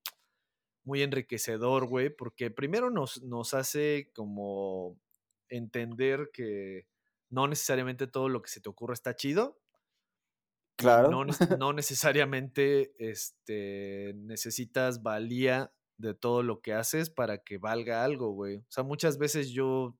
[0.84, 4.98] muy enriquecedor, güey, porque primero nos, nos hace como
[5.48, 6.86] entender que
[7.28, 9.60] no necesariamente todo lo que se te ocurre está chido.
[10.76, 11.10] Claro.
[11.10, 11.24] no,
[11.58, 18.58] no necesariamente este, necesitas valía de todo lo que haces para que valga algo, güey.
[18.58, 19.96] O sea, muchas veces yo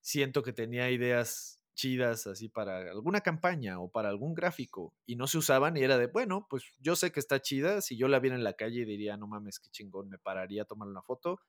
[0.00, 5.28] siento que tenía ideas chidas así para alguna campaña o para algún gráfico y no
[5.28, 8.18] se usaban y era de, bueno, pues yo sé que está chida, si yo la
[8.18, 11.40] viera en la calle diría, no mames, qué chingón, me pararía a tomar una foto,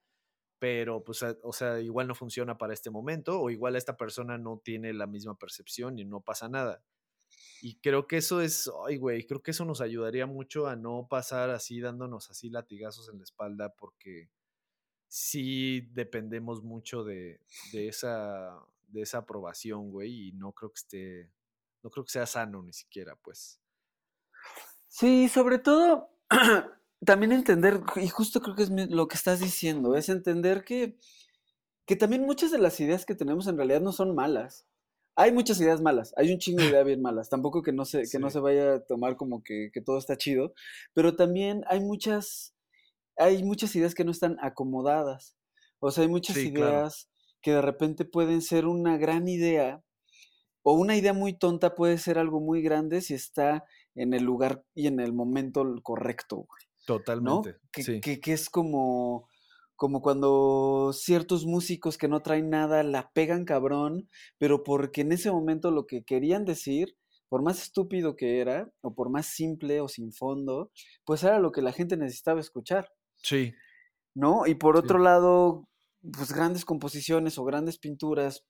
[0.59, 4.61] pero pues, o sea, igual no funciona para este momento o igual esta persona no
[4.63, 6.83] tiene la misma percepción y no pasa nada.
[7.61, 11.07] Y creo que eso es, ay, güey, creo que eso nos ayudaría mucho a no
[11.09, 14.29] pasar así dándonos así latigazos en la espalda porque
[15.07, 17.41] sí dependemos mucho de,
[17.73, 21.31] de esa de esa aprobación, güey, y no creo que esté
[21.83, 23.59] no creo que sea sano ni siquiera, pues.
[24.87, 26.09] Sí, sobre todo
[27.05, 30.97] también entender, y justo creo que es lo que estás diciendo, es entender que,
[31.85, 34.65] que también muchas de las ideas que tenemos en realidad no son malas.
[35.21, 38.03] Hay muchas ideas malas, hay un chingo de ideas bien malas, tampoco que no se,
[38.09, 40.53] que no se vaya a tomar como que, que todo está chido,
[40.93, 42.55] pero también hay muchas,
[43.17, 45.35] hay muchas ideas que no están acomodadas.
[45.79, 46.71] O sea, hay muchas Sí, claro.
[46.71, 47.09] ideas
[47.41, 49.83] que de repente pueden ser una gran idea,
[50.63, 54.63] o una idea muy tonta puede ser algo muy grande si está en el lugar
[54.73, 56.85] y en el momento correcto, güey, ¿no?
[56.85, 57.55] Totalmente.
[57.73, 58.01] Que, Sí.
[58.01, 59.27] que- que es como,
[59.79, 65.31] como cuando ciertos músicos que no traen nada la pegan cabrón, pero porque en ese
[65.31, 66.97] momento lo que querían decir,
[67.29, 70.69] por más estúpido que era, o por más simple o sin fondo,
[71.05, 72.91] pues era lo que la gente necesitaba escuchar.
[73.23, 73.53] Sí.
[74.13, 74.45] ¿no?
[74.47, 74.83] Y por Sí.
[74.83, 75.69] otro lado,
[76.11, 78.43] pues grandes composiciones o grandes pinturas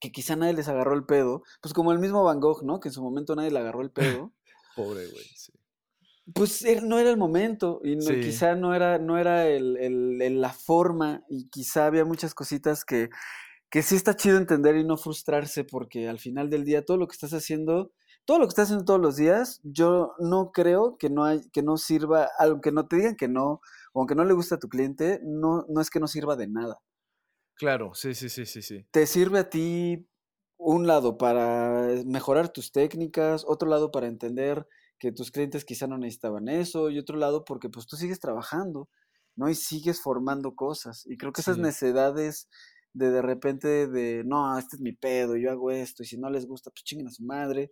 [0.00, 2.80] que quizá nadie les agarró el pedo, pues como el mismo Van Gogh, ¿no?
[2.80, 3.90] Que en su momento nadie le agarró el
[4.22, 4.32] pedo,
[4.76, 5.24] Pobre, güey.
[5.36, 5.52] Sí.
[6.32, 8.20] Pues er- no era el momento y no- Sí.
[8.20, 12.84] quizá no era, no era el, el- el- la forma y quizá había muchas cositas
[12.84, 13.10] que,
[13.70, 17.08] que sí está chido entender y no frustrarse porque al final del día todo lo
[17.08, 17.92] que estás haciendo,
[18.24, 21.62] todo lo que estás haciendo todos los días, yo no creo que no, hay, que
[21.62, 23.60] no sirva, aunque no te digan que no,
[23.92, 26.48] o aunque no le gusta a tu cliente, no, no es que no sirva de
[26.48, 26.80] nada.
[27.56, 28.86] Claro, sí, sí, sí, sí, sí.
[28.90, 30.08] te sirve a ti
[30.56, 34.66] un lado para mejorar tus técnicas, otro lado para entender
[35.04, 38.88] que tus clientes quizá no necesitaban eso, y otro lado porque pues tú sigues trabajando,
[39.36, 39.48] ¿no?
[39.50, 41.04] Y sigues formando cosas.
[41.06, 41.62] Y creo que esas Sí.
[41.62, 42.48] necesidades
[42.94, 46.30] de de repente de, no, este es mi pedo, yo hago esto, y si no
[46.30, 47.70] les gusta, pues chinguen a su madre.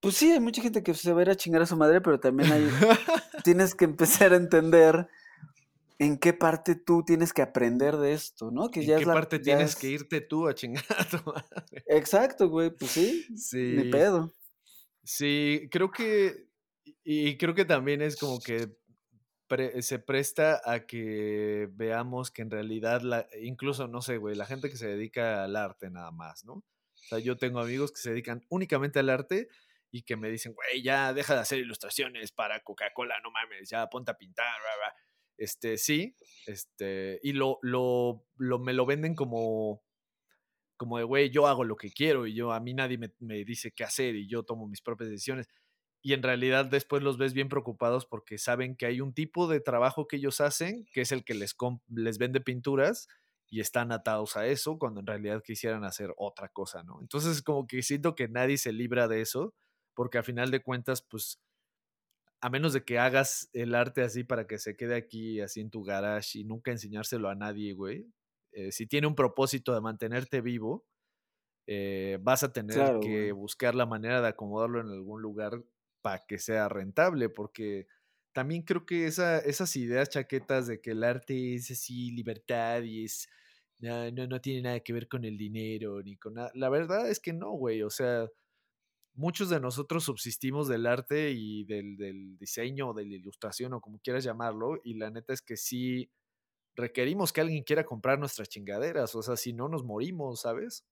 [0.00, 2.00] Pues sí, hay mucha gente que se va a ir a chingar a su madre,
[2.00, 2.62] pero también hay,
[3.44, 5.08] tienes que empezar a entender
[5.98, 8.70] en qué parte tú tienes que aprender de esto, ¿no?
[8.70, 11.04] Que ¿En ya qué es la, parte ya tienes que irte tú a chingar a
[11.08, 11.84] tu madre?
[11.86, 14.32] exacto, güey, pues sí, ni Sí, pedo.
[15.04, 16.48] Sí, creo que,
[17.04, 18.68] y creo que también es como que
[19.48, 24.46] pre- se presta a que veamos que en realidad, la, incluso, no sé, güey, la
[24.46, 26.54] gente que se dedica al arte nada más, ¿no?
[26.54, 26.64] O
[27.08, 29.48] sea, yo tengo amigos que se dedican únicamente al arte
[29.90, 33.88] y que me dicen, güey, ya deja de hacer ilustraciones para Coca-Cola, no mames, ya
[33.88, 34.94] ponte a pintar, bla, bla".
[35.36, 39.82] Este, sí, este, y lo, lo, lo, me lo venden como,
[40.84, 43.72] como de, güey, yo hago lo que quiero y yo, a mí nadie me, dice
[43.72, 45.48] qué hacer y yo tomo mis propias decisiones.
[46.02, 49.60] Y en realidad después los ves bien preocupados porque saben que hay un tipo de
[49.60, 51.56] trabajo que ellos hacen, que es el que les,
[51.88, 53.08] les vende pinturas
[53.48, 56.98] y están atados a eso, cuando en realidad quisieran hacer otra cosa, ¿no?
[57.00, 59.54] Entonces como que siento que nadie se libra de eso,
[59.94, 61.40] porque a final de cuentas, pues,
[62.42, 65.70] a menos de que hagas el arte así para que se quede aquí, así en
[65.70, 68.06] tu garage y nunca enseñárselo a nadie, güey,
[68.54, 70.86] eh, si tiene un propósito de mantenerte vivo,
[71.66, 73.32] eh, vas a tener Claro, que güey.
[73.32, 75.62] buscar la manera de acomodarlo en algún lugar
[76.02, 77.86] para que sea rentable, porque
[78.32, 83.04] también creo que esa, esas ideas chaquetas de que el arte es así, libertad y
[83.04, 83.28] es,
[83.78, 86.50] no, no, no tiene nada que ver con el dinero, ni con nada.
[86.54, 88.28] La verdad es que no, güey, o sea,
[89.14, 93.80] muchos de nosotros subsistimos del arte y del, del diseño o de la ilustración o
[93.80, 96.10] como quieras llamarlo, y la neta es que sí
[96.76, 100.86] requerimos que alguien quiera comprar nuestras chingaderas, o sea, si no nos morimos, ¿sabes?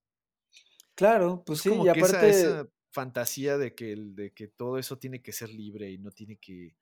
[0.95, 4.33] Claro, pues Entonces, sí, y como que esa, aparte, esa fantasía de que, el- de
[4.33, 6.77] que todo eso tiene que ser libre y no tiene que,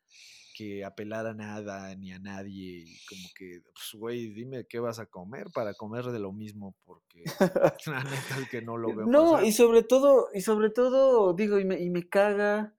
[0.53, 4.99] que apelar a nada ni a nadie, y como que, pues, güey, dime qué vas
[4.99, 7.37] a comer para comer de lo mismo, porque
[7.87, 9.43] la neta es que no lo veo no, pasar.
[9.43, 12.75] y sobre todo, y sobre todo, digo, y me, y me caga,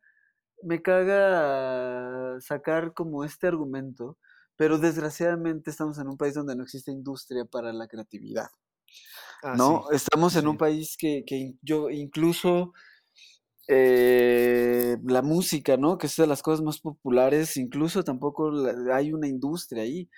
[0.63, 4.19] me caga sacar como este argumento,
[4.61, 8.47] pero desgraciadamente estamos en un país donde no existe industria para la creatividad,
[9.43, 9.89] Ah, sí, ¿no?
[9.91, 12.73] Estamos en un país que, que yo incluso
[13.67, 15.97] eh, la música, ¿no?
[15.97, 20.09] Que es de las cosas más populares, incluso tampoco la- hay una industria ahí.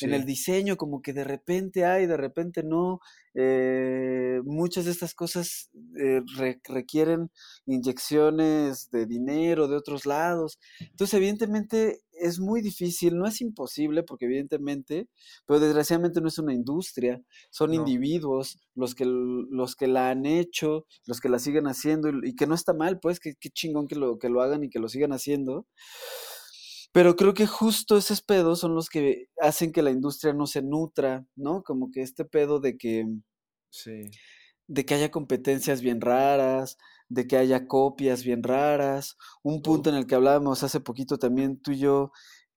[0.00, 3.00] En el diseño, como que de repente hay, de repente no.
[3.34, 5.70] eh, muchas de estas cosas
[6.00, 7.30] eh, re- requieren
[7.66, 10.58] inyecciones de dinero de otros lados.
[10.92, 15.08] Entonces, evidentemente, es muy difícil, no es imposible, porque evidentemente,
[15.46, 20.26] pero desgraciadamente no es una industria, son no, individuos los que, los que la han
[20.26, 23.50] hecho, los que la siguen haciendo, y, y que no está mal, pues, que qué
[23.50, 25.66] chingón que lo, que lo hagan y que lo sigan haciendo.
[26.92, 30.62] Pero creo que justo esos pedos son los que hacen que la industria no se
[30.62, 31.62] nutra, ¿no?
[31.62, 33.06] Como que este pedo de que,
[33.70, 34.10] sí,
[34.68, 36.76] de que haya competencias bien raras,
[37.08, 39.16] de que haya copias bien raras.
[39.42, 42.12] Un punto en el que hablábamos hace poquito también tú y yo,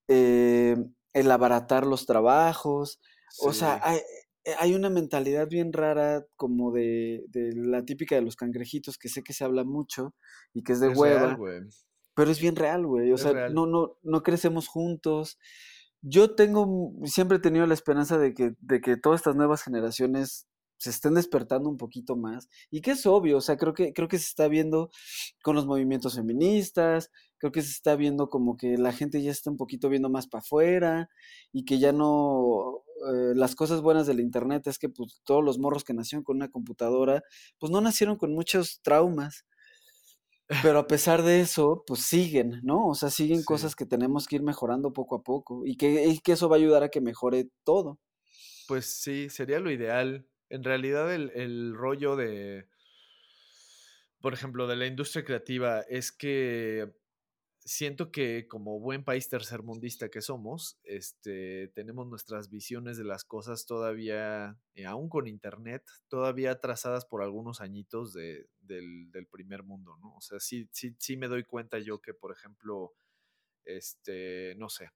[0.08, 0.76] eh,
[1.14, 3.00] el abaratar los trabajos.
[3.40, 4.00] O sea, hay,
[4.44, 9.10] eh, hay una mentalidad bien rara como de, de la típica de los cangrejitos, que
[9.10, 10.16] sé que se habla mucho
[10.54, 11.38] y que es de es hueva,
[12.16, 13.12] pero es bien real, güey.
[13.12, 13.54] O es sea, real.
[13.54, 15.38] no, no, no crecemos juntos.
[16.02, 20.48] Yo tengo, siempre he tenido la esperanza de que, de que todas estas nuevas generaciones
[20.82, 22.50] se estén despertando un poquito más.
[22.72, 24.90] Y que es obvio, o sea, creo que, creo que se está viendo
[25.44, 29.52] con los movimientos feministas, creo que se está viendo como que la gente ya está
[29.52, 31.10] un poquito viendo más para afuera
[31.52, 32.84] y que ya no...
[33.08, 36.38] eh, las cosas buenas del internet es que pues, todos los morros que nacieron con
[36.38, 37.22] una computadora,
[37.60, 39.46] pues no nacieron con muchos traumas.
[40.62, 42.88] Pero a pesar de eso, pues siguen, ¿no?
[42.88, 46.06] O sea, siguen Sí, cosas que tenemos que ir mejorando poco a poco y que,
[46.08, 48.00] y que eso va a ayudar a que mejore todo.
[48.66, 50.28] pues sí, sería lo ideal.
[50.52, 52.68] En realidad el, el rollo de,
[54.20, 56.94] por ejemplo, de la industria creativa es que
[57.64, 63.66] siento que como buen país tercermundista que somos, este, tenemos nuestras visiones de las cosas
[63.66, 69.96] todavía, eh, aún con internet, todavía trazadas por algunos añitos de, del, del primer mundo,
[70.02, 70.18] ¿no?
[70.18, 72.94] O sea, sí, sí, sí me doy cuenta yo que, por ejemplo,
[73.64, 74.90] este, no sé,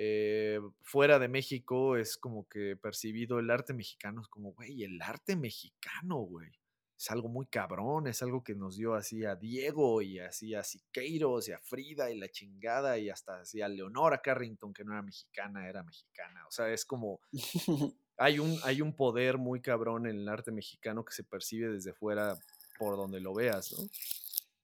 [0.00, 5.02] eh, fuera de México es como que percibido el arte mexicano, es como, güey, el
[5.02, 6.52] arte mexicano, güey.
[6.96, 10.62] Es algo muy cabrón, es algo que nos dio así a Diego y así a
[10.62, 14.92] Siqueiros y a Frida y la chingada y hasta así a Leonora Carrington, que no
[14.92, 16.46] era mexicana, era mexicana.
[16.46, 17.18] O sea, es como,
[18.18, 21.92] hay un, hay un poder muy cabrón en el arte mexicano que se percibe desde
[21.92, 22.38] fuera
[22.78, 23.84] por donde lo veas, ¿no?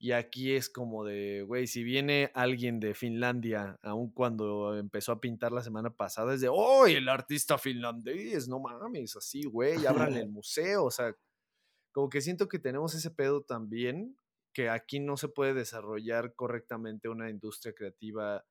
[0.05, 5.21] Y aquí es como de, güey, si viene alguien de Finlandia, aun cuando empezó a
[5.23, 8.47] pintar la semana pasada, es de, ¡oh, el artista finlandés!
[8.47, 10.85] No mames, así, güey, abran el museo.
[10.85, 11.17] O sea,
[11.91, 14.19] como que siento que tenemos ese pedo también,
[14.53, 18.45] que aquí no se puede desarrollar correctamente una industria creativa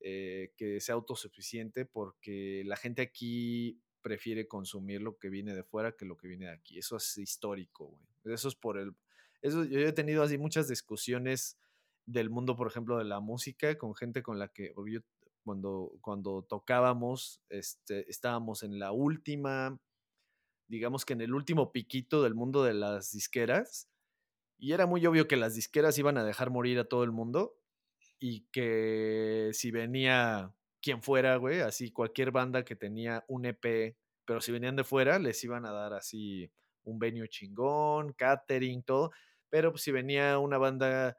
[0.00, 5.94] eh, que sea autosuficiente porque la gente aquí prefiere consumir lo que viene de fuera
[5.94, 6.78] que lo que viene de aquí.
[6.78, 8.34] Eso es histórico, güey.
[8.34, 8.94] Eso es por el...
[9.46, 11.56] Eso, yo he tenido así muchas discusiones
[12.04, 15.00] del mundo, por ejemplo, de la música, con gente con la que yo,
[15.44, 19.78] cuando, cuando tocábamos, este, estábamos en la última,
[20.66, 23.88] digamos que en el último piquito del mundo de las disqueras,
[24.58, 27.56] y era muy obvio que las disqueras iban a dejar morir a todo el mundo
[28.18, 34.40] y que si venía quien fuera, güey, así cualquier banda que tenía un EP, pero
[34.40, 36.50] si venían de fuera, les iban a dar así
[36.82, 39.12] un venue chingón, catering, todo.
[39.50, 41.18] Pero pues, si venía una banda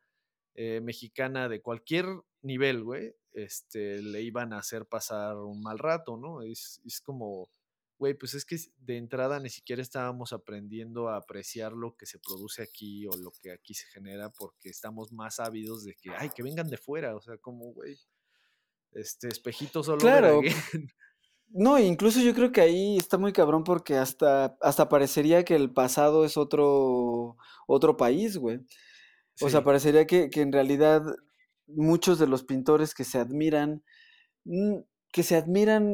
[0.56, 2.06] eh, mexicana de cualquier
[2.42, 6.42] nivel, güey, este, le iban a hacer pasar un mal rato, ¿no?
[6.42, 7.50] Es, es como,
[8.00, 12.20] güey, pues es que de entrada ni siquiera estábamos aprendiendo a apreciar lo que se
[12.20, 16.30] produce aquí o lo que aquí se genera porque estamos más ávidos de que, ay,
[16.36, 17.98] que vengan de fuera, o sea, como, güey,
[18.94, 20.00] este espejito solo.
[20.00, 20.42] Claro.
[21.50, 25.72] No, incluso yo creo que ahí está muy cabrón porque hasta, hasta parecería que el
[25.74, 27.38] pasado es otro,
[27.68, 28.60] otro país, güey.
[29.42, 31.04] O sea, parecería que, que, en realidad
[31.68, 33.84] muchos de los pintores que se admiran,
[34.46, 34.78] mm,
[35.12, 35.86] que se admiran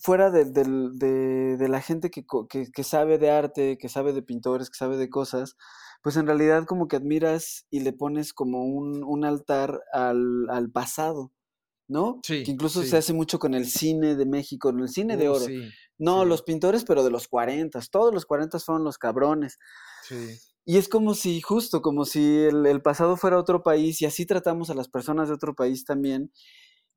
[0.00, 4.22] fuera de, de, de la gente que, que, que, sabe de arte, que sabe de
[4.22, 5.56] pintores, que sabe de cosas,
[6.02, 10.70] pues en realidad como que admiras y le pones como un, un altar al, al
[10.70, 11.32] pasado.
[11.88, 12.20] ¿No?
[12.22, 12.90] Sí, que incluso sí.
[12.90, 15.44] se hace mucho con el cine de México, en el cine de Uh, oro.
[15.46, 15.60] sí,
[15.98, 19.58] no, los pintores, pero de los 40, todos los 40 fueron los cabrones.
[20.64, 24.26] Y es como si, justo, como si el, el, pasado fuera otro país y así
[24.26, 26.30] tratamos a las personas de otro país también.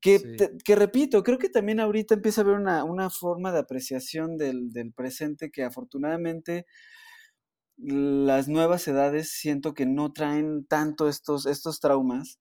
[0.02, 3.60] Que, te- que repito, creo que también ahorita empieza a haber una, una forma de
[3.60, 6.66] apreciación del, del presente que afortunadamente
[7.78, 12.40] las nuevas edades siento que no traen tanto estos, estos traumas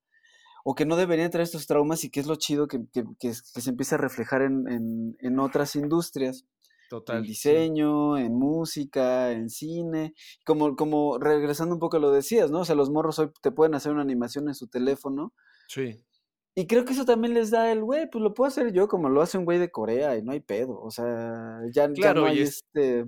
[0.64, 3.32] o que no deberían traer estos traumas y que es lo chido que, que- que
[3.34, 6.44] se empieza a reflejar en, en- en otras industrias,
[6.88, 7.18] Total.
[7.18, 7.28] en sí.
[7.30, 12.60] diseño, en música, en cine, como, como regresando un poco a lo decías, ¿no?
[12.60, 15.32] O sea, los morros hoy te pueden hacer una animación en su teléfono
[15.68, 16.04] Sí.
[16.54, 19.08] y creo que eso también les da el, güey, pues lo puedo hacer yo como
[19.08, 22.26] lo hace un güey de Corea y no hay pedo, o sea, ya, ya no
[22.26, 23.06] hay es- este...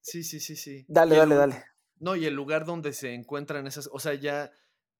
[0.00, 0.84] Sí, sí, sí, sí.
[0.88, 1.64] Dale, el dale, dale.
[2.00, 4.50] No, y el lugar donde se encuentran esas, o sea, ya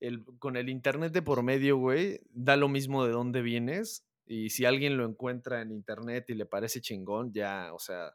[0.03, 4.05] el, con el internet de por medio, güey, da lo mismo de dónde vienes.
[4.27, 8.13] Y si alguien lo encuentra en internet y le parece chingón, ya, o sea,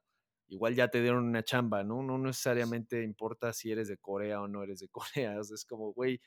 [0.50, 2.04] igual ya te dieron una chamba, ¿no?
[2.04, 5.40] No necesariamente importa si eres de Corea o no eres de Corea.
[5.40, 6.20] o sea, es como, güey,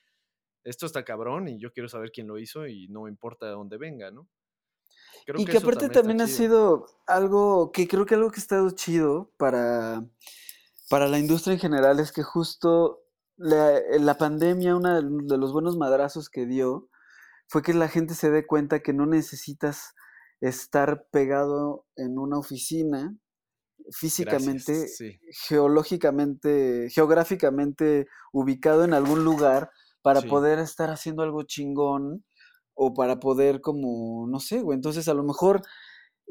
[0.65, 3.77] esto está cabrón y yo quiero saber quién lo hizo y no importa de dónde
[3.77, 4.29] venga, ¿no?
[5.27, 8.41] Creo Y que eso aparte está también ha sido algo que creo que algo que
[8.41, 10.07] ha estado chido para,
[10.89, 13.05] para la industria en general es que justo
[13.41, 16.88] la, la pandemia, uno de los buenos madrazos que dio
[17.49, 19.95] fue que la gente se dé cuenta que no necesitas
[20.41, 23.16] estar pegado en una oficina
[23.93, 25.20] físicamente, Gracias, sí.
[25.49, 29.70] geológicamente, geográficamente ubicado en algún lugar
[30.03, 30.28] para Sí.
[30.28, 32.24] poder estar haciendo algo chingón
[32.74, 35.62] o para poder como, no sé, güey, entonces a lo mejor,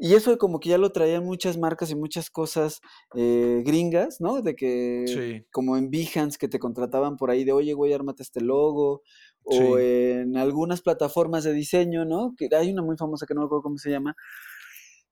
[0.00, 2.80] y eso como que ya lo traían muchas marcas y muchas cosas
[3.14, 4.42] eh, gringas, ¿no?
[4.42, 5.46] De que, Sí.
[5.52, 9.02] como en Behance, que te contrataban por ahí de, oye, güey, ármate este logo,
[9.44, 9.84] o Sí.
[9.84, 12.34] en algunas plataformas de diseño, ¿no?
[12.36, 14.14] Que hay una muy famosa que no me acuerdo cómo se llama,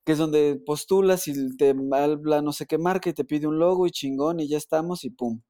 [0.05, 3.59] que es donde postulas y te habla no sé qué marca y te pide un
[3.59, 5.43] logo y chingón y ya estamos y pum.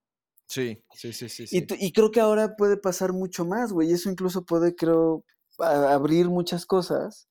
[0.48, 1.42] Sí, sí, sí, sí.
[1.44, 1.66] Y, sí.
[1.78, 3.90] y creo que ahora puede pasar mucho más, güey.
[3.90, 5.24] y Eso incluso puede, creo,
[5.58, 7.28] abrir muchas cosas.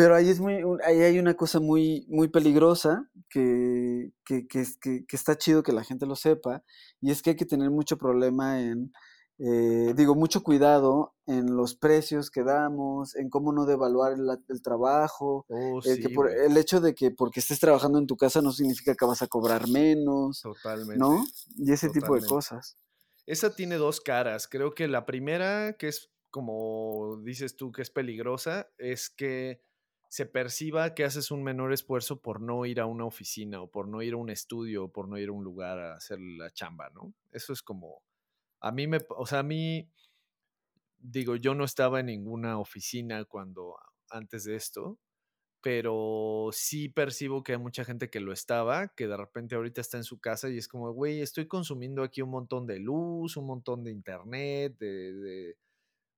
[0.00, 5.04] Pero ahí es muy, ahí hay una cosa muy, muy peligrosa que, que, que, que-
[5.06, 6.62] que está chido que la gente lo sepa.
[7.02, 8.92] Y es que hay que tener mucho problema en,
[9.38, 14.62] eh, digo, mucho cuidado en los precios que damos, en cómo no devaluar el, el
[14.62, 15.44] trabajo.
[15.48, 18.16] Oh, El, que sí, por- güey, el hecho de que porque estés trabajando en tu
[18.16, 20.98] casa no significa que vas a cobrar menos, totalmente.
[20.98, 21.24] ¿no?
[21.58, 22.78] Y ese tipo de cosas.
[23.26, 24.48] Esa tiene dos caras.
[24.48, 29.60] Creo que la primera, que es como dices tú, que es peligrosa, es que
[30.10, 33.86] se perciba que haces un menor esfuerzo por no ir a una oficina o por
[33.86, 36.50] no ir a un estudio o por no ir a un lugar a hacer la
[36.50, 37.14] chamba, ¿no?
[37.30, 38.02] Eso es como,
[38.60, 39.88] a mí me, o sea, a mí,
[40.98, 43.76] digo, yo no estaba en ninguna oficina cuando,
[44.10, 44.98] antes de esto,
[45.60, 49.96] pero sí percibo que hay mucha gente que lo estaba, que de repente ahorita está
[49.96, 53.46] en su casa y es como, güey, estoy consumiendo aquí un montón de luz, un
[53.46, 55.56] montón de internet, de, de,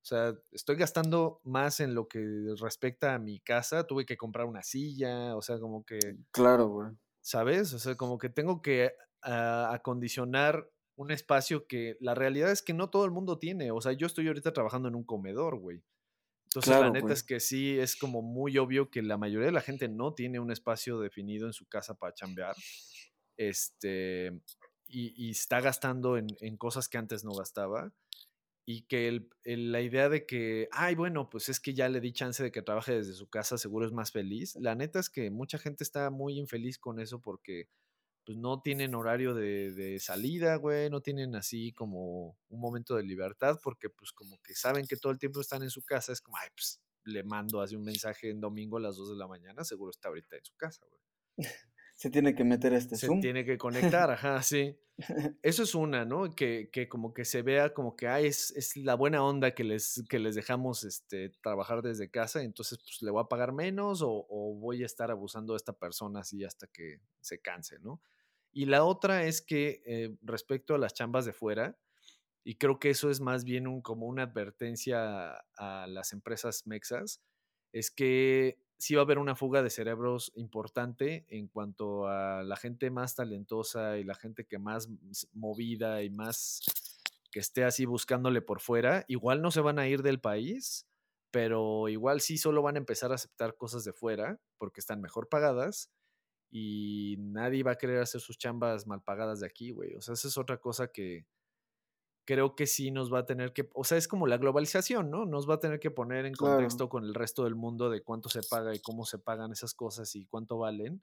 [0.02, 2.20] o sea, estoy gastando más en lo que
[2.60, 6.00] respecta a mi casa, tuve que comprar una silla, o sea, como que...
[6.32, 6.90] Claro, güey.
[7.20, 7.72] ¿Sabes?
[7.72, 8.90] O sea, como que tengo que
[9.22, 13.80] ah, acondicionar un espacio que la realidad es que no todo el mundo tiene, o
[13.80, 15.84] sea, yo estoy ahorita trabajando en un comedor, güey.
[16.46, 17.14] Entonces, la neta güey.
[17.14, 20.40] es que sí, es como muy obvio que la mayoría de la gente no tiene
[20.40, 22.56] un espacio definido en su casa para chambear.
[23.36, 24.32] Este,
[24.88, 27.92] y, y está gastando en, en cosas que antes no gastaba.
[28.64, 29.28] Y que el-
[29.72, 32.62] la idea de que, ay, bueno, pues es que ya le di chance de que
[32.62, 34.54] trabaje desde su casa, seguro es más feliz.
[34.56, 37.68] La neta es que mucha gente está muy infeliz con eso porque
[38.24, 43.02] pues no tienen horario de, de salida, güey, no tienen así como un momento de
[43.04, 46.20] libertad porque pues como que saben que todo el tiempo están en su casa, es
[46.20, 49.26] como, ay, pues le mando así un mensaje en domingo a las 2 de la
[49.28, 51.00] mañana, seguro está ahorita en su casa, güey.
[52.02, 53.20] Se tiene que meter a este Se Zoom.
[53.20, 54.76] tiene que conectar, ajá, sí.
[55.40, 56.34] Eso es una, ¿no?
[56.34, 59.62] Que, que como que se vea como que, ay, es, es la buena onda que
[59.62, 64.02] les, que les dejamos este, trabajar desde casa, entonces pues le voy a pagar menos
[64.02, 68.02] o, o voy a estar abusando de esta persona así hasta que se canse, ¿no?
[68.52, 71.78] Y la otra es que eh, respecto a las chambas de fuera,
[72.42, 76.66] y creo que eso es más bien un, como una advertencia a, a las empresas
[76.66, 77.22] mexas,
[77.70, 82.56] es que sí va a haber una fuga de cerebros importante en cuanto a la
[82.56, 84.88] gente más talentosa y la gente que más
[85.32, 86.62] movida y más
[87.30, 89.04] que esté así buscándole por fuera.
[89.06, 90.88] Igual no se van a ir del país,
[91.30, 95.28] pero igual sí solo van a empezar a aceptar cosas de fuera porque están mejor
[95.28, 95.88] pagadas
[96.50, 99.94] y nadie va a querer hacer sus chambas mal pagadas de aquí, güey.
[99.94, 101.24] O sea, esa es otra cosa que
[102.24, 105.24] creo que sí nos va a tener que, o sea, es como la globalización, ¿no?
[105.26, 106.54] Nos va a tener que poner en Claro.
[106.56, 109.74] contexto con el resto del mundo de cuánto se paga y cómo se pagan esas
[109.74, 111.02] cosas y cuánto valen,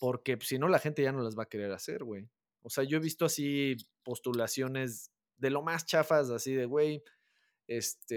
[0.00, 2.28] porque pues, si no la gente ya no las va a querer hacer, güey.
[2.62, 7.02] O sea, yo he visto así postulaciones de lo más chafas, así de, güey,
[7.68, 8.14] este,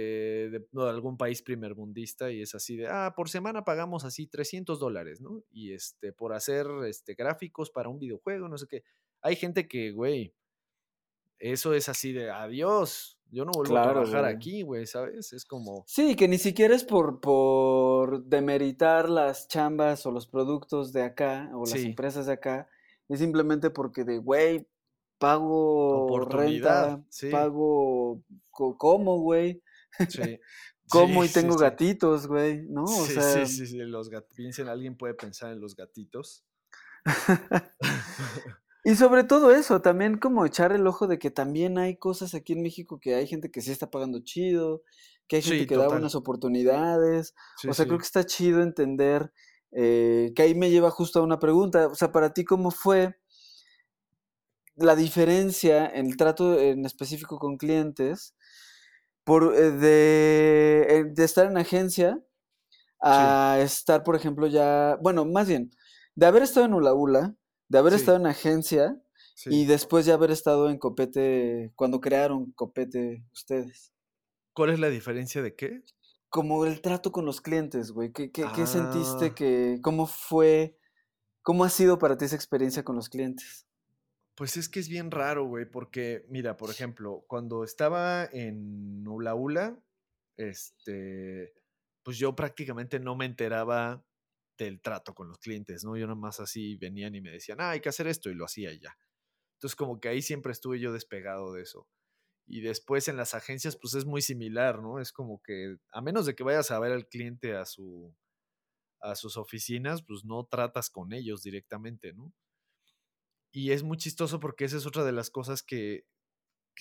[0.50, 4.28] de, no, de algún país primermundista y es así de, ah, por semana pagamos así
[4.28, 5.44] 300 dólares, ¿no?
[5.52, 8.84] Y este, por hacer este, gráficos para un videojuego, no sé qué.
[9.22, 10.34] Hay gente que, güey,
[11.40, 14.34] eso es así de, adiós, yo no vuelvo a trabajar güey.
[14.36, 15.34] aquí, güey, ¿sabes?
[15.34, 20.94] Es como, Sí, que ni siquiera es por, por demeritar las chambas o los productos
[20.94, 21.88] de acá o las Sí.
[21.88, 22.70] empresas de acá.
[23.10, 24.68] Es simplemente porque de, güey,
[25.18, 27.30] pago renta, sí.
[27.30, 28.22] pago,
[28.52, 29.62] co- como, güey,
[30.10, 30.40] sí.
[30.90, 32.84] como sí, y tengo sí, gatitos, güey, ¿no?
[32.84, 36.46] O Sí, sea, sí, sí, sí, los gat- piensen, alguien puede pensar en los gatitos.
[38.86, 42.54] Y sobre todo eso, también como echar el ojo de que también hay cosas aquí
[42.54, 44.84] en México que hay gente que sí está pagando chido,
[45.28, 47.34] que hay gente Sí, que da buenas oportunidades.
[47.58, 47.88] Sí, o sea, sí.
[47.88, 49.34] creo que está chido entender
[49.72, 51.88] eh, que ahí me lleva justo a una pregunta.
[51.88, 53.18] O sea, para ti, ¿cómo fue
[54.76, 58.36] la diferencia en el trato en específico con clientes
[59.24, 62.20] por, eh, de, eh, de estar en agencia
[63.02, 65.72] a estar, por ejemplo, ya, bueno, más bien,
[66.16, 67.36] de haber estado en Ula Ula,
[67.70, 68.00] de haber Sí.
[68.00, 69.02] estado en agencia
[69.36, 69.50] Sí.
[69.52, 73.92] y después de haber estado en Copete, cuando crearon Copete ustedes?
[74.54, 75.84] ¿Cuál es la diferencia de qué?
[76.30, 78.12] Como el trato con los clientes, güey.
[78.14, 79.36] ¿Qué, qué, qué sentiste Ah.
[79.36, 80.78] que, cómo fue,
[81.42, 83.66] cómo ha sido para ti esa experiencia con los clientes?
[84.36, 89.34] Pues es que es bien raro, güey, porque, mira, por ejemplo, cuando estaba en Ula
[89.36, 89.78] Ula,
[90.38, 91.54] este,
[92.04, 94.04] pues yo prácticamente no me enteraba
[94.58, 95.98] del trato con los clientes, ¿no?
[95.98, 98.72] Yo nomás así venían y me decían, ah, hay que hacer esto, y lo hacía
[98.74, 98.98] y ya.
[99.56, 101.88] Entonces, como que ahí siempre estuve yo despegado de eso.
[102.48, 105.00] Y después en las agencias, pues es muy similar, ¿no?
[105.00, 108.16] Es como que, a menos de que vayas a ver al cliente a su
[109.02, 112.34] a sus oficinas, pues no tratas con ellos directamente, ¿no?
[113.52, 116.06] Y es muy chistoso porque esa es otra de las cosas que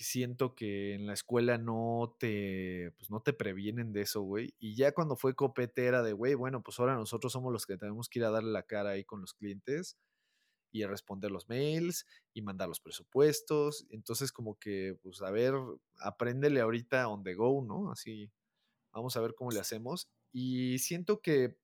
[0.03, 4.55] siento que en la escuela no te, pues no te previenen de eso, güey.
[4.59, 7.77] Y ya cuando fue copete era de, güey, bueno, pues ahora nosotros somos los que
[7.77, 9.97] tenemos que ir a darle la cara ahí con los clientes
[10.71, 13.85] y a responder los mails y mandar los presupuestos.
[13.89, 15.53] Entonces como que, pues a ver,
[15.99, 17.91] apréndele ahorita on the go, ¿no?
[17.91, 18.31] Así,
[18.93, 20.09] vamos a ver cómo le hacemos.
[20.33, 21.57] Y siento que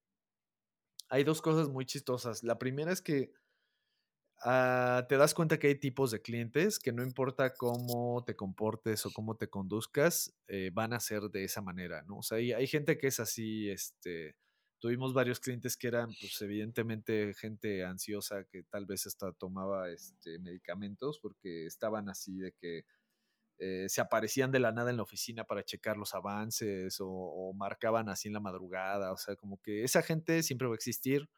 [1.10, 2.44] hay dos cosas muy chistosas.
[2.44, 3.34] La primera es que
[4.44, 9.06] ah, te das cuenta que hay tipos de clientes que no importa cómo te comportes
[9.06, 12.18] o cómo te conduzcas, eh, van a ser de esa manera, ¿no?
[12.18, 14.36] O sea, hay, gente que es así, este,
[14.80, 20.40] tuvimos varios clientes que eran, pues evidentemente, gente ansiosa que tal vez hasta tomaba este,
[20.40, 22.86] medicamentos porque estaban así de que
[23.60, 27.54] eh, se aparecían de la nada en la oficina para checar los avances o, o
[27.54, 29.12] marcaban así en la madrugada.
[29.14, 31.30] O sea, como que esa gente siempre va a existir.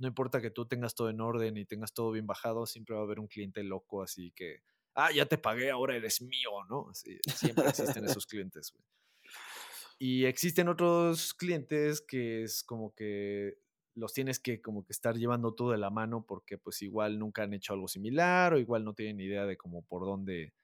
[0.00, 3.02] No importa que tú tengas todo en orden y tengas todo bien bajado, siempre va
[3.02, 4.62] a haber un cliente loco así que,
[4.94, 6.88] ah, ya te pagué, ahora eres mío, ¿no?
[6.94, 8.74] Siempre existen esos clientes.
[9.98, 13.58] Y existen otros clientes que es como que
[13.94, 17.42] los tienes que como que estar llevando todo de la mano porque pues igual nunca
[17.42, 20.54] han hecho algo similar o igual no tienen idea de cómo por dónde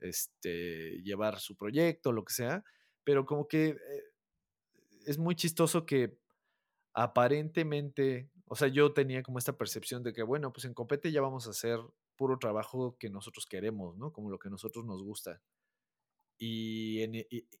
[0.00, 2.64] este, llevar su proyecto, lo que sea.
[3.04, 4.04] Pero como que eh,
[5.06, 6.18] es muy chistoso que
[6.92, 11.20] aparentemente, o sea, yo tenía como esta percepción de que, bueno, pues en Copete ya
[11.20, 11.78] vamos a hacer
[12.16, 14.12] puro trabajo que nosotros queremos, ¿no?
[14.12, 15.40] Como lo que a nosotros nos gusta
[16.38, 17.02] y,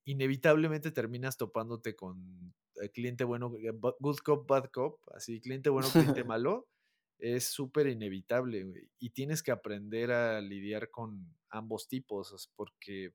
[0.04, 5.88] inevitablemente terminas topándote con el cliente bueno, eh, good cop, bad cop, así, cliente bueno,
[5.88, 6.68] cliente malo,
[7.18, 13.14] es súper inevitable, Y tienes que aprender a lidiar con ambos tipos, porque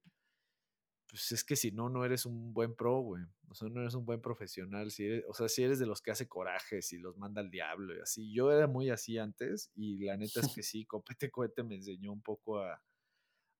[1.11, 3.23] pues es que si no, no eres un buen pro, güey.
[3.49, 4.91] O sea, no eres un buen profesional.
[4.91, 7.93] Si o sea, si eres de los que hace corajes y los manda al diablo
[7.95, 8.33] y así.
[8.33, 12.13] Yo era muy así antes y la neta es que sí, Copete Cohete me enseñó
[12.13, 12.81] un poco a,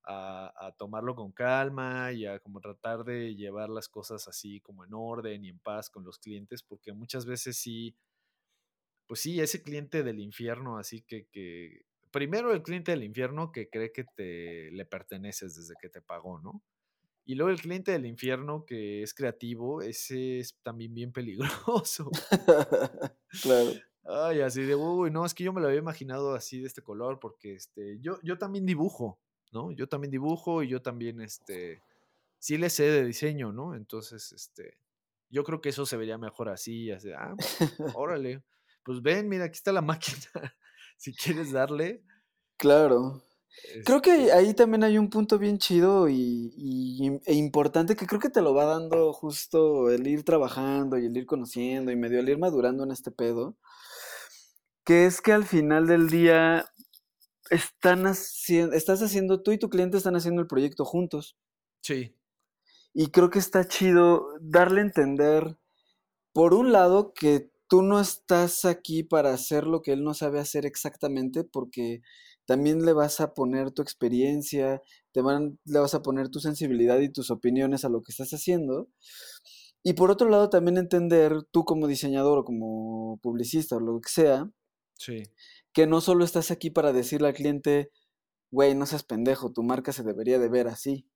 [0.04, 4.94] a, tomarlo con calma y a como tratar de llevar las cosas así como en
[4.94, 7.94] orden y en paz con los clientes, porque muchas veces sí,
[9.06, 13.68] pues sí, ese cliente del infierno, así que, que primero el cliente del infierno que
[13.68, 16.62] cree que te le perteneces desde que te pagó, ¿no?
[17.24, 22.10] Y luego el cliente del infierno que es creativo, ese es también bien peligroso.
[23.42, 23.70] claro.
[24.04, 26.82] Ay, así de, uy, no, es que yo me lo había imaginado así de este
[26.82, 29.20] color, porque este, yo, yo también dibujo,
[29.52, 29.70] ¿no?
[29.70, 31.80] Yo también dibujo y yo también, este,
[32.38, 33.76] sí le sé de diseño, ¿no?
[33.76, 34.76] Entonces, este,
[35.30, 37.36] yo creo que eso se vería mejor así, así, ah,
[37.96, 38.42] órale,
[38.82, 40.56] pues ven, mira, aquí está la máquina,
[40.96, 42.02] si quieres darle.
[42.56, 43.22] Claro.
[43.84, 48.06] Creo que Este ahí también hay un punto bien chido y, y- e importante que
[48.06, 51.96] creo que te lo va dando justo el ir trabajando y el ir conociendo y
[51.96, 53.56] medio el ir madurando en este pedo,
[54.84, 56.66] que es que al final del día
[57.50, 61.36] están haciendo, estás haciendo, tú y tu cliente están haciendo el proyecto juntos.
[61.82, 62.14] Sí,
[62.94, 65.56] Y creo que está chido darle a entender,
[66.32, 70.40] por un lado, que tú no estás aquí para hacer lo que él no sabe
[70.40, 72.02] hacer exactamente, porque
[72.46, 74.82] también le vas a poner tu experiencia,
[75.12, 78.30] te van, le vas a poner tu sensibilidad y tus opiniones a lo que estás
[78.30, 78.88] haciendo.
[79.84, 84.10] Y por otro lado, también entender, tú como diseñador o como publicista o lo que
[84.10, 84.50] sea,
[84.94, 85.24] sí,
[85.72, 87.90] que no solo estás aquí para decirle al cliente,
[88.50, 91.08] güey, no seas pendejo, tu marca se debería de ver así.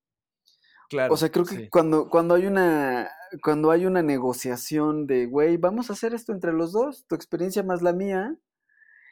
[0.89, 1.15] claro.
[1.15, 3.11] O sea, creo que sí, cuando, cuando hay una,
[3.43, 7.63] cuando hay una negociación de, güey, vamos a hacer esto entre los dos, tu experiencia
[7.63, 8.37] más la mía,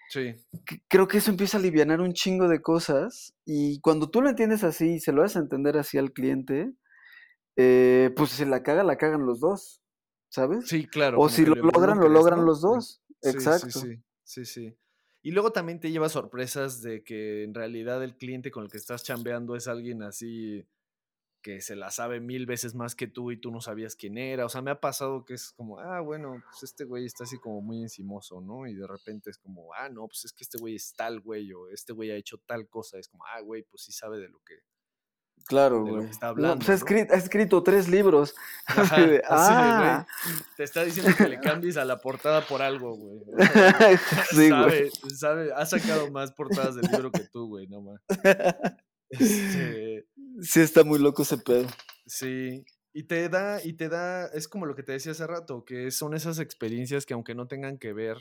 [0.09, 0.35] sí,
[0.89, 3.35] creo que eso empieza a alivianar un chingo de cosas.
[3.45, 6.73] Y cuando tú lo entiendes así y se lo haces entender así al cliente,
[7.57, 9.81] eh, pues si la caga, la cagan los dos,
[10.29, 10.69] ¿sabes?
[10.69, 11.21] sí, claro.
[11.21, 13.03] O si lo logran, lo logran los dos.
[13.21, 13.71] sí, sí, Exacto.
[13.81, 14.77] sí, sí, sí.
[15.23, 18.77] Y luego también te lleva sorpresas de que en realidad el cliente con el que
[18.77, 20.67] estás chambeando es alguien así
[21.45, 24.47] que se la sabe mil veces más que tú y tú no sabías quién era.
[24.47, 27.36] O sea, me ha pasado que es como, ah, bueno, pues este güey está así
[27.38, 28.66] como muy encimoso, ¿no?
[28.66, 31.53] Y de repente es como, ah, no, pues es que este güey es tal güey
[31.53, 32.99] o este güey ha hecho tal cosa.
[32.99, 34.55] Es como, ah, güey, pues sí sabe de lo que,
[35.47, 36.07] Claro, de lo güey.
[36.07, 36.74] que está No, pues hablando, ha ¿no?
[36.74, 38.34] escrito, ha escrito tres libros.
[38.66, 40.07] Ajá, así güey, ah,
[40.57, 43.20] te está diciendo que le cambies a la portada por algo, güey.
[43.20, 43.99] O sea,
[44.30, 44.90] sí, güey.
[44.90, 48.01] sabe, sabe, ha sacado más portadas del libro que tú, güey, no más.
[49.11, 50.07] Este,
[50.41, 51.68] Sí está muy loco ese pedo.
[52.07, 55.64] sí, y te da, y te da, es como lo que te decía hace rato,
[55.64, 58.18] que son esas experiencias que aunque no tengan que ver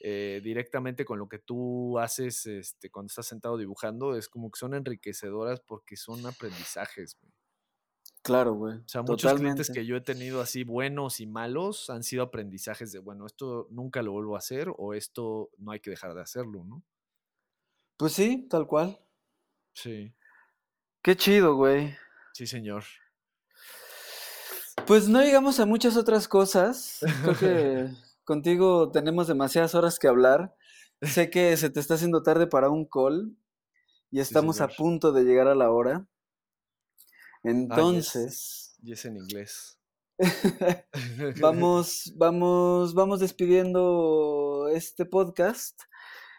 [0.00, 4.58] eh, directamente con lo que tú haces este, cuando estás sentado dibujando, es como que
[4.58, 7.32] son enriquecedoras porque son aprendizajes, güey.
[8.22, 8.78] Claro, güey.
[8.78, 12.92] O sea, muchos clientes que yo he tenido así buenos y malos han sido aprendizajes
[12.92, 16.22] de, bueno, esto nunca lo vuelvo a hacer o esto no hay que dejar de
[16.22, 16.84] hacerlo, ¿no?
[17.96, 18.98] Pues sí, tal cual.
[19.74, 20.14] Sí,
[21.02, 21.96] Qué chido, güey.
[22.32, 22.84] sí, señor.
[24.86, 27.00] Pues no llegamos a muchas otras cosas.
[27.22, 27.88] Creo que
[28.24, 30.54] contigo tenemos demasiadas horas que hablar.
[31.00, 33.36] Sé que se te está haciendo tarde para un call
[34.12, 36.06] y estamos a punto de llegar a la hora.
[36.06, 37.52] Ah, yes.
[37.52, 39.78] Entonces, Y es en inglés.
[41.40, 45.80] vamos, vamos, vamos despidiendo este podcast.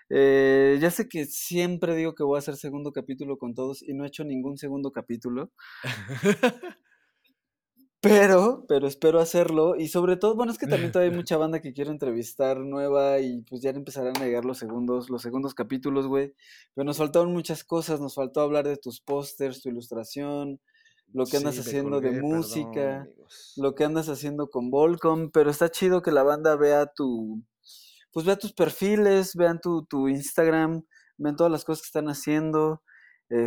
[0.09, 3.93] Eh, ya sé que siempre digo que voy a hacer segundo capítulo con todos y
[3.93, 5.51] no he hecho ningún segundo capítulo.
[8.03, 9.77] Pero, pero espero hacerlo.
[9.77, 13.21] Y sobre todo, bueno, es que también todavía hay mucha banda que quiero entrevistar nueva
[13.21, 16.33] y pues ya empezarán a llegar los segundos, los segundos capítulos, güey.
[16.75, 20.59] Pero nos faltaron muchas cosas, nos faltó hablar de tus pósters, tu ilustración,
[21.13, 23.07] lo que andas Sí, haciendo de colgué, música,
[23.55, 27.41] lo que andas haciendo con Volcom, pero está chido que la banda vea tu,
[28.13, 30.83] pues vea tus perfiles, vean tu, tu Instagram,
[31.17, 32.83] vean todas las cosas que están haciendo.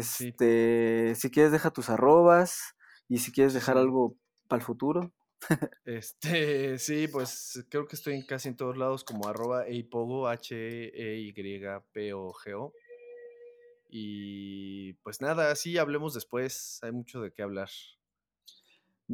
[0.02, 0.28] Sí.
[0.28, 2.74] Este, si quieres deja tus arrobas
[3.08, 4.16] y si quieres dejar algo
[4.48, 5.12] para el futuro.
[5.84, 11.42] Este, sí, pues creo que estoy en casi en todos lados como arroba eipogo, H-E-Y-P-O-G-O.
[13.88, 17.68] Y pues nada, sí, hablemos después, hay mucho de qué hablar.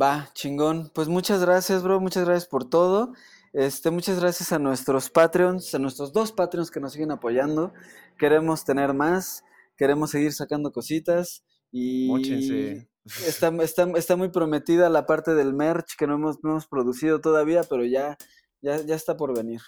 [0.01, 0.91] Va, chingón.
[0.95, 2.01] Pues muchas gracias, bro.
[2.01, 3.13] Muchas gracias por todo.
[3.53, 7.75] Este, muchas gracias a nuestros Patreons, a nuestros dos Patreons que nos siguen apoyando.
[8.19, 9.45] Queremos tener más,
[9.77, 12.89] queremos seguir sacando cositas y Móchense.
[13.27, 17.21] está, está, está muy prometida la parte del merch que no hemos, no hemos producido
[17.21, 18.17] todavía, pero ya,
[18.63, 19.61] ya, ya está por venir.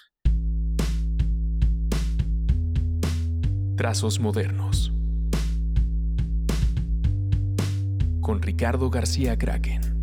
[3.77, 4.93] Trazos modernos.
[8.23, 9.94] Con Ricardo García Kraken.